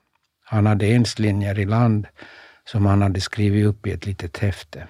Han 0.44 0.66
hade 0.66 0.86
enslinjer 0.86 1.58
i 1.58 1.64
land 1.64 2.06
som 2.64 2.86
han 2.86 3.02
hade 3.02 3.20
skrivit 3.20 3.66
upp 3.66 3.86
i 3.86 3.92
ett 3.92 4.06
litet 4.06 4.38
häfte. 4.38 4.88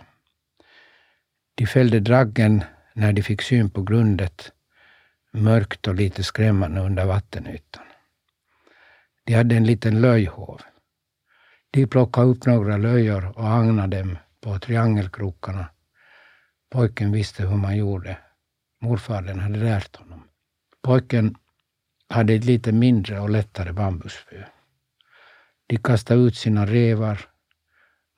De 1.55 1.67
fällde 1.67 2.01
draggen 2.01 2.65
när 2.95 3.13
de 3.13 3.23
fick 3.23 3.43
syn 3.43 3.71
på 3.71 3.83
grundet, 3.83 4.53
mörkt 5.33 5.89
och 5.89 5.95
lite 5.95 6.23
skrämmande 6.23 6.81
under 6.81 7.05
vattenytan. 7.05 7.85
De 9.25 9.35
hade 9.35 9.57
en 9.57 9.67
liten 9.67 10.01
löjhov. 10.01 10.61
De 11.71 11.87
plockade 11.87 12.27
upp 12.27 12.47
några 12.47 12.77
löjor 12.77 13.39
och 13.39 13.49
agnade 13.49 13.99
dem 13.99 14.19
på 14.41 14.59
triangelkrokarna. 14.59 15.67
Pojken 16.71 17.13
visste 17.13 17.47
hur 17.47 17.57
man 17.57 17.77
gjorde. 17.77 18.17
Morfadern 18.81 19.41
hade 19.41 19.59
lärt 19.59 19.97
honom. 19.97 20.14
Pojken 20.85 21.37
hade 22.09 22.35
ett 22.35 22.45
lite 22.45 22.73
mindre 22.73 23.21
och 23.21 23.31
lättare 23.31 23.73
bambuspö. 23.73 24.45
De 25.67 25.77
kastade 25.77 26.21
ut 26.21 26.37
sina 26.37 26.67
revar. 26.67 27.21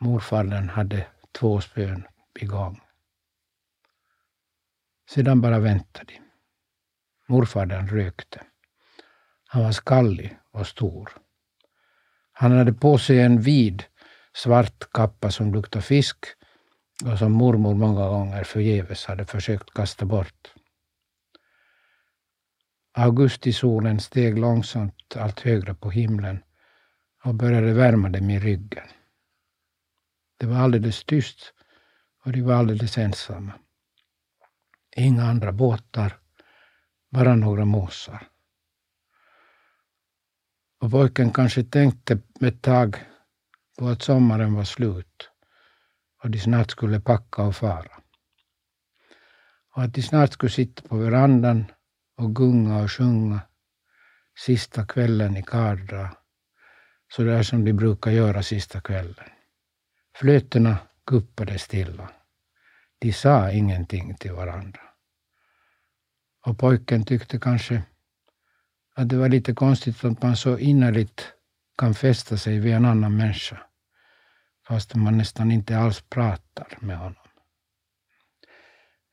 Morfadern 0.01 0.69
hade 0.69 1.07
två 1.33 1.61
spön 1.61 2.07
igång. 2.41 2.81
Sedan 5.11 5.41
bara 5.41 5.59
väntade 5.59 6.05
de. 6.13 6.21
Morfadern 7.29 7.89
rökte. 7.89 8.43
Han 9.47 9.63
var 9.63 9.73
skallig 9.73 10.39
och 10.53 10.67
stor. 10.67 11.11
Han 12.33 12.53
hade 12.53 12.73
på 12.73 12.99
sig 12.99 13.21
en 13.21 13.41
vid 13.41 13.85
svart 14.35 14.93
kappa 14.93 15.31
som 15.31 15.55
luktade 15.55 15.83
fisk 15.83 16.17
och 17.05 17.19
som 17.19 17.33
mormor 17.33 17.75
många 17.75 18.09
gånger 18.09 18.45
förgäves 18.45 19.05
hade 19.05 19.27
försökt 19.27 19.75
kasta 19.75 20.05
bort. 20.05 20.55
Augustisolen 22.99 24.01
steg 24.01 24.39
långsamt 24.39 25.17
allt 25.17 25.41
högre 25.41 25.75
på 25.75 25.91
himlen 25.91 26.43
och 27.25 27.35
började 27.35 27.73
värma 27.73 28.09
dem 28.09 28.31
i 28.31 28.39
ryggen. 28.39 28.89
Det 30.39 30.47
var 30.47 30.57
alldeles 30.57 31.05
tyst 31.05 31.55
och 32.25 32.33
de 32.33 32.43
var 32.43 32.55
alldeles 32.55 32.99
ensamma. 32.99 33.53
Inga 34.97 35.25
andra 35.25 35.53
båtar, 35.53 36.19
bara 37.11 37.35
några 37.35 37.65
måsar. 37.65 38.29
Och 40.81 40.91
pojken 40.91 41.31
kanske 41.33 41.65
tänkte 41.65 42.19
ett 42.41 42.63
tag 42.63 42.97
på 43.79 43.89
att 43.89 44.03
sommaren 44.03 44.55
var 44.55 44.65
slut 44.65 45.31
och 46.23 46.31
de 46.31 46.39
snart 46.39 46.71
skulle 46.71 47.01
packa 47.01 47.43
och 47.43 47.57
fara. 47.57 48.03
Och 49.75 49.83
att 49.83 49.95
de 49.95 50.03
snart 50.03 50.33
skulle 50.33 50.53
sitta 50.53 50.89
på 50.89 50.97
verandan 50.97 51.65
och 52.17 52.35
gunga 52.35 52.83
och 52.83 52.93
sjunga 52.93 53.41
sista 54.39 54.87
kvällen 54.87 55.37
i 55.37 55.43
Kardra, 55.43 56.17
så 57.13 57.23
där 57.23 57.43
som 57.43 57.65
de 57.65 57.73
brukar 57.73 58.11
göra 58.11 58.43
sista 58.43 58.81
kvällen. 58.81 59.29
Flötena 60.17 60.77
guppade 61.07 61.59
stilla. 61.59 62.11
De 62.99 63.13
sa 63.13 63.51
ingenting 63.51 64.15
till 64.15 64.33
varandra. 64.33 64.81
Och 66.47 66.59
pojken 66.59 67.05
tyckte 67.05 67.39
kanske 67.39 67.83
att 68.95 69.09
det 69.09 69.17
var 69.17 69.29
lite 69.29 69.55
konstigt 69.55 70.05
att 70.05 70.23
man 70.23 70.37
så 70.37 70.59
innerligt 70.59 71.33
kan 71.79 71.95
fästa 71.95 72.37
sig 72.37 72.59
vid 72.59 72.75
en 72.75 72.85
annan 72.85 73.17
människa, 73.17 73.59
fast 74.69 74.95
man 74.95 75.19
nästan 75.19 75.53
inte 75.53 75.79
alls 75.79 76.01
pratar 76.01 76.79
med 76.81 76.99
honom. 76.99 77.29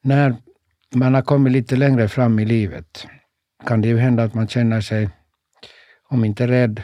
När 0.02 0.36
man 0.96 1.14
har 1.14 1.22
kommit 1.22 1.54
lite 1.54 1.76
längre 1.76 2.08
fram 2.08 2.40
i 2.40 2.46
livet 2.46 3.08
kan 3.66 3.82
det 3.82 3.88
ju 3.88 3.98
hända 3.98 4.24
att 4.24 4.34
man 4.34 4.48
känner 4.48 4.82
sig, 4.82 5.10
om 6.04 6.26
inte 6.26 6.48
rädd, 6.48 6.82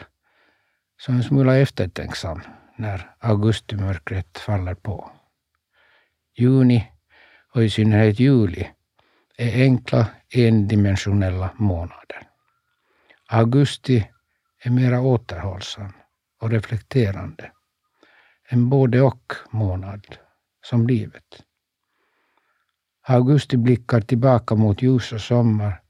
så 1.01 1.12
en 1.12 1.24
smula 1.24 1.57
eftertänksam 1.57 2.41
när 2.76 3.12
augustimörkret 3.20 4.38
faller 4.38 4.76
på. 4.76 5.12
Juni 6.38 6.91
och 7.53 7.64
i 7.64 7.70
synnerhet 7.70 8.20
juli 8.20 8.68
är 9.38 9.64
enkla 9.64 10.07
endimensionella 10.34 11.49
månader. 11.55 12.28
Augusti 13.28 14.10
är 14.64 14.70
mera 14.70 15.01
återhållsam 15.01 15.93
och 16.41 16.49
reflekterande. 16.49 17.51
En 18.49 18.70
både 18.70 19.01
och 19.01 19.34
månad, 19.49 20.18
som 20.62 20.88
livet. 20.88 21.43
Augusti 23.12 23.57
blickar 23.57 24.01
tillbaka 24.01 24.55
mot 24.55 24.82
ljus 24.82 25.14
och 25.14 25.22
sommar, 25.22 25.82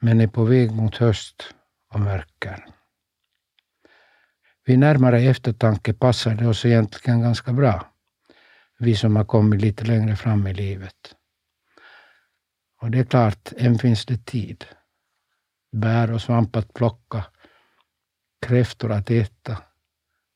men 0.00 0.20
är 0.20 0.26
på 0.26 0.44
väg 0.44 0.72
mot 0.72 0.96
höst 0.96 1.54
och 1.92 2.00
mörker. 2.00 2.66
Vid 4.66 4.78
närmare 4.78 5.20
eftertanke 5.20 5.94
passar 5.94 6.34
det 6.34 6.46
oss 6.46 6.64
egentligen 6.64 7.20
ganska 7.20 7.52
bra, 7.52 7.92
vi 8.78 8.96
som 8.96 9.16
har 9.16 9.24
kommit 9.24 9.60
lite 9.60 9.84
längre 9.84 10.16
fram 10.16 10.46
i 10.46 10.54
livet. 10.54 11.14
Och 12.80 12.90
det 12.90 12.98
är 12.98 13.04
klart, 13.04 13.52
än 13.56 13.78
finns 13.78 14.06
det 14.06 14.26
tid. 14.26 14.64
Bär 15.72 16.12
och 16.12 16.22
svamp 16.22 16.56
att 16.56 16.74
plocka, 16.74 17.24
kräftor 18.46 18.92
att 18.92 19.10
äta 19.10 19.62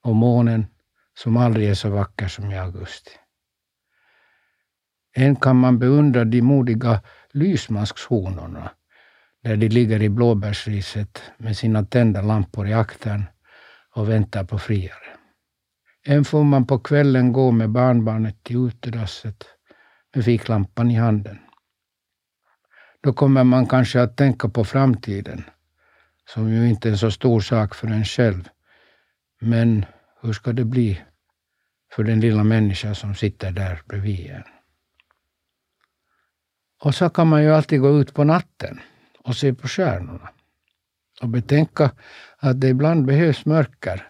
och 0.03 0.17
månen 0.17 0.67
som 1.15 1.37
aldrig 1.37 1.69
är 1.69 1.75
så 1.75 1.91
vacker 1.91 2.29
som 2.29 2.51
i 2.51 2.59
augusti. 2.59 3.11
Än 5.17 5.37
kan 5.37 5.57
man 5.57 5.79
beundra 5.79 6.25
de 6.25 6.43
modiga 6.43 7.01
lysmaskshonorna 7.33 8.71
där 9.43 9.57
de 9.57 9.69
ligger 9.69 10.03
i 10.03 10.09
blåbärsriset 10.09 11.23
med 11.39 11.57
sina 11.57 11.85
tända 11.85 12.23
lampor 12.23 12.69
i 12.69 12.73
aktern 12.73 13.25
och 13.95 14.09
väntar 14.09 14.45
på 14.45 14.59
friare. 14.59 15.17
Än 16.07 16.25
får 16.25 16.45
man 16.45 16.67
på 16.67 16.79
kvällen 16.79 17.33
gå 17.33 17.51
med 17.51 17.71
barnbarnet 17.71 18.43
till 18.43 18.57
utedasset 18.57 19.45
med 20.15 20.25
ficklampan 20.25 20.91
i 20.91 20.95
handen. 20.95 21.39
Då 23.03 23.13
kommer 23.13 23.45
man 23.45 23.67
kanske 23.67 24.03
att 24.03 24.17
tänka 24.17 24.49
på 24.49 24.65
framtiden, 24.65 25.45
som 26.29 26.53
ju 26.53 26.69
inte 26.69 26.89
är 26.89 26.93
en 26.93 26.99
så 26.99 27.11
stor 27.11 27.41
sak 27.41 27.75
för 27.75 27.89
en 27.89 28.05
själv. 28.05 28.49
Men 29.41 29.85
hur 30.23 30.33
ska 30.33 30.53
det 30.53 30.65
bli 30.65 31.01
för 31.93 32.05
den 32.05 32.21
lilla 32.21 32.45
människa 32.45 32.95
som 32.95 33.15
sitter 33.15 33.51
där 33.51 33.83
bredvid 33.89 34.31
en? 34.31 34.54
Och 36.85 36.95
så 36.95 37.09
kan 37.11 37.29
man 37.29 37.43
ju 37.43 37.55
alltid 37.55 37.81
gå 37.81 38.01
ut 38.01 38.15
på 38.15 38.25
natten 38.25 38.81
och 39.19 39.37
se 39.37 39.55
på 39.55 39.69
stjärnorna. 39.69 40.29
Och 41.23 41.29
betänka 41.29 41.91
att 42.39 42.61
det 42.61 42.69
ibland 42.69 43.05
behövs 43.05 43.47
mörker 43.47 44.09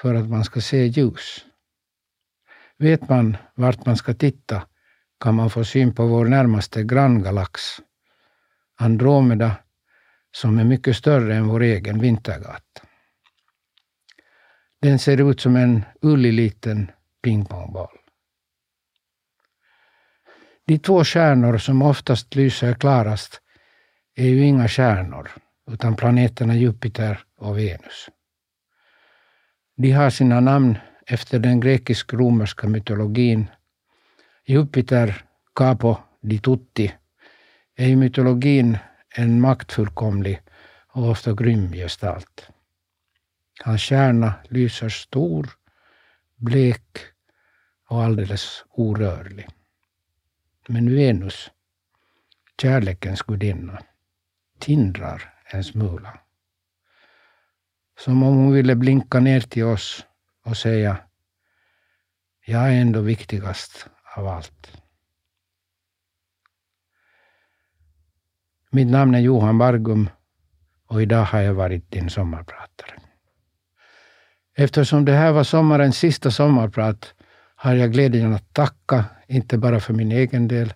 för 0.00 0.14
att 0.14 0.28
man 0.28 0.44
ska 0.44 0.60
se 0.60 0.86
ljus. 0.86 1.44
Vet 2.78 3.08
man 3.08 3.36
vart 3.54 3.86
man 3.86 3.96
ska 3.96 4.14
titta 4.14 4.62
kan 5.20 5.34
man 5.34 5.50
få 5.50 5.64
syn 5.64 5.94
på 5.94 6.06
vår 6.06 6.24
närmaste 6.24 6.82
granngalax, 6.82 7.60
Andromeda, 8.76 9.56
som 10.32 10.58
är 10.58 10.64
mycket 10.64 10.96
större 10.96 11.34
än 11.34 11.48
vår 11.48 11.62
egen 11.62 12.00
vintergata. 12.00 12.82
Den 14.82 14.98
ser 14.98 15.30
ut 15.30 15.40
som 15.40 15.56
en 15.56 15.84
ullig 16.02 16.32
liten 16.32 16.90
pingpongboll. 17.22 17.98
De 20.66 20.78
två 20.78 21.04
stjärnor 21.04 21.58
som 21.58 21.82
oftast 21.82 22.34
lyser 22.34 22.74
klarast 22.74 23.40
är 24.14 24.28
ju 24.28 24.44
inga 24.44 24.68
stjärnor, 24.68 25.30
utan 25.70 25.96
planeterna 25.96 26.54
Jupiter 26.54 27.24
och 27.38 27.58
Venus. 27.58 28.08
De 29.76 29.90
har 29.90 30.10
sina 30.10 30.40
namn 30.40 30.78
efter 31.06 31.38
den 31.38 31.60
grekisk-romerska 31.60 32.68
mytologin. 32.68 33.50
Jupiter, 34.46 35.24
capo 35.54 35.96
di 36.20 36.38
tutti, 36.38 36.94
är 37.76 37.88
i 37.88 37.96
mytologin 37.96 38.78
en 39.16 39.40
maktfullkomlig 39.40 40.40
och 40.88 41.10
ofta 41.10 41.32
grym 41.32 41.72
gestalt. 41.72 42.48
Hans 43.64 43.82
stjärna 43.82 44.34
lyser 44.48 44.88
stor, 44.88 45.50
blek 46.36 46.98
och 47.88 48.02
alldeles 48.02 48.64
orörlig. 48.70 49.48
Men 50.68 50.94
Venus, 50.94 51.50
kärlekens 52.62 53.22
gudinna, 53.22 53.82
tindrar 54.58 55.34
en 55.44 55.64
smula. 55.64 56.18
Som 57.98 58.22
om 58.22 58.36
hon 58.36 58.52
ville 58.52 58.76
blinka 58.76 59.20
ner 59.20 59.40
till 59.40 59.64
oss 59.64 60.06
och 60.44 60.56
säga 60.56 60.96
jag 62.46 62.62
är 62.62 62.80
ändå 62.80 63.00
viktigast 63.00 63.86
av 64.16 64.28
allt. 64.28 64.82
Mitt 68.70 68.88
namn 68.88 69.14
är 69.14 69.20
Johan 69.20 69.58
Bargum 69.58 70.10
och 70.86 71.02
idag 71.02 71.24
har 71.24 71.40
jag 71.40 71.54
varit 71.54 71.90
din 71.90 72.10
sommarpratare. 72.10 73.00
Eftersom 74.56 75.04
det 75.04 75.12
här 75.12 75.32
var 75.32 75.44
sommarens 75.44 75.98
sista 75.98 76.30
sommarprat 76.30 77.14
har 77.56 77.74
jag 77.74 77.92
glädjen 77.92 78.32
att 78.32 78.54
tacka, 78.54 79.04
inte 79.28 79.58
bara 79.58 79.80
för 79.80 79.92
min 79.92 80.12
egen 80.12 80.48
del, 80.48 80.74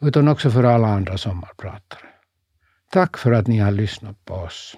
utan 0.00 0.28
också 0.28 0.50
för 0.50 0.64
alla 0.64 0.88
andra 0.88 1.18
sommarpratare. 1.18 2.00
Tack 2.90 3.16
för 3.16 3.32
att 3.32 3.46
ni 3.46 3.58
har 3.58 3.70
lyssnat 3.70 4.24
på 4.24 4.34
oss. 4.34 4.76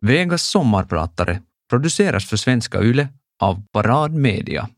Vegas 0.00 0.42
sommarpratare 0.42 1.42
produceras 1.70 2.26
för 2.26 2.36
Svenska 2.36 2.82
Yle 2.82 3.08
av 3.40 3.62
Parad 3.72 4.14
Media 4.14 4.68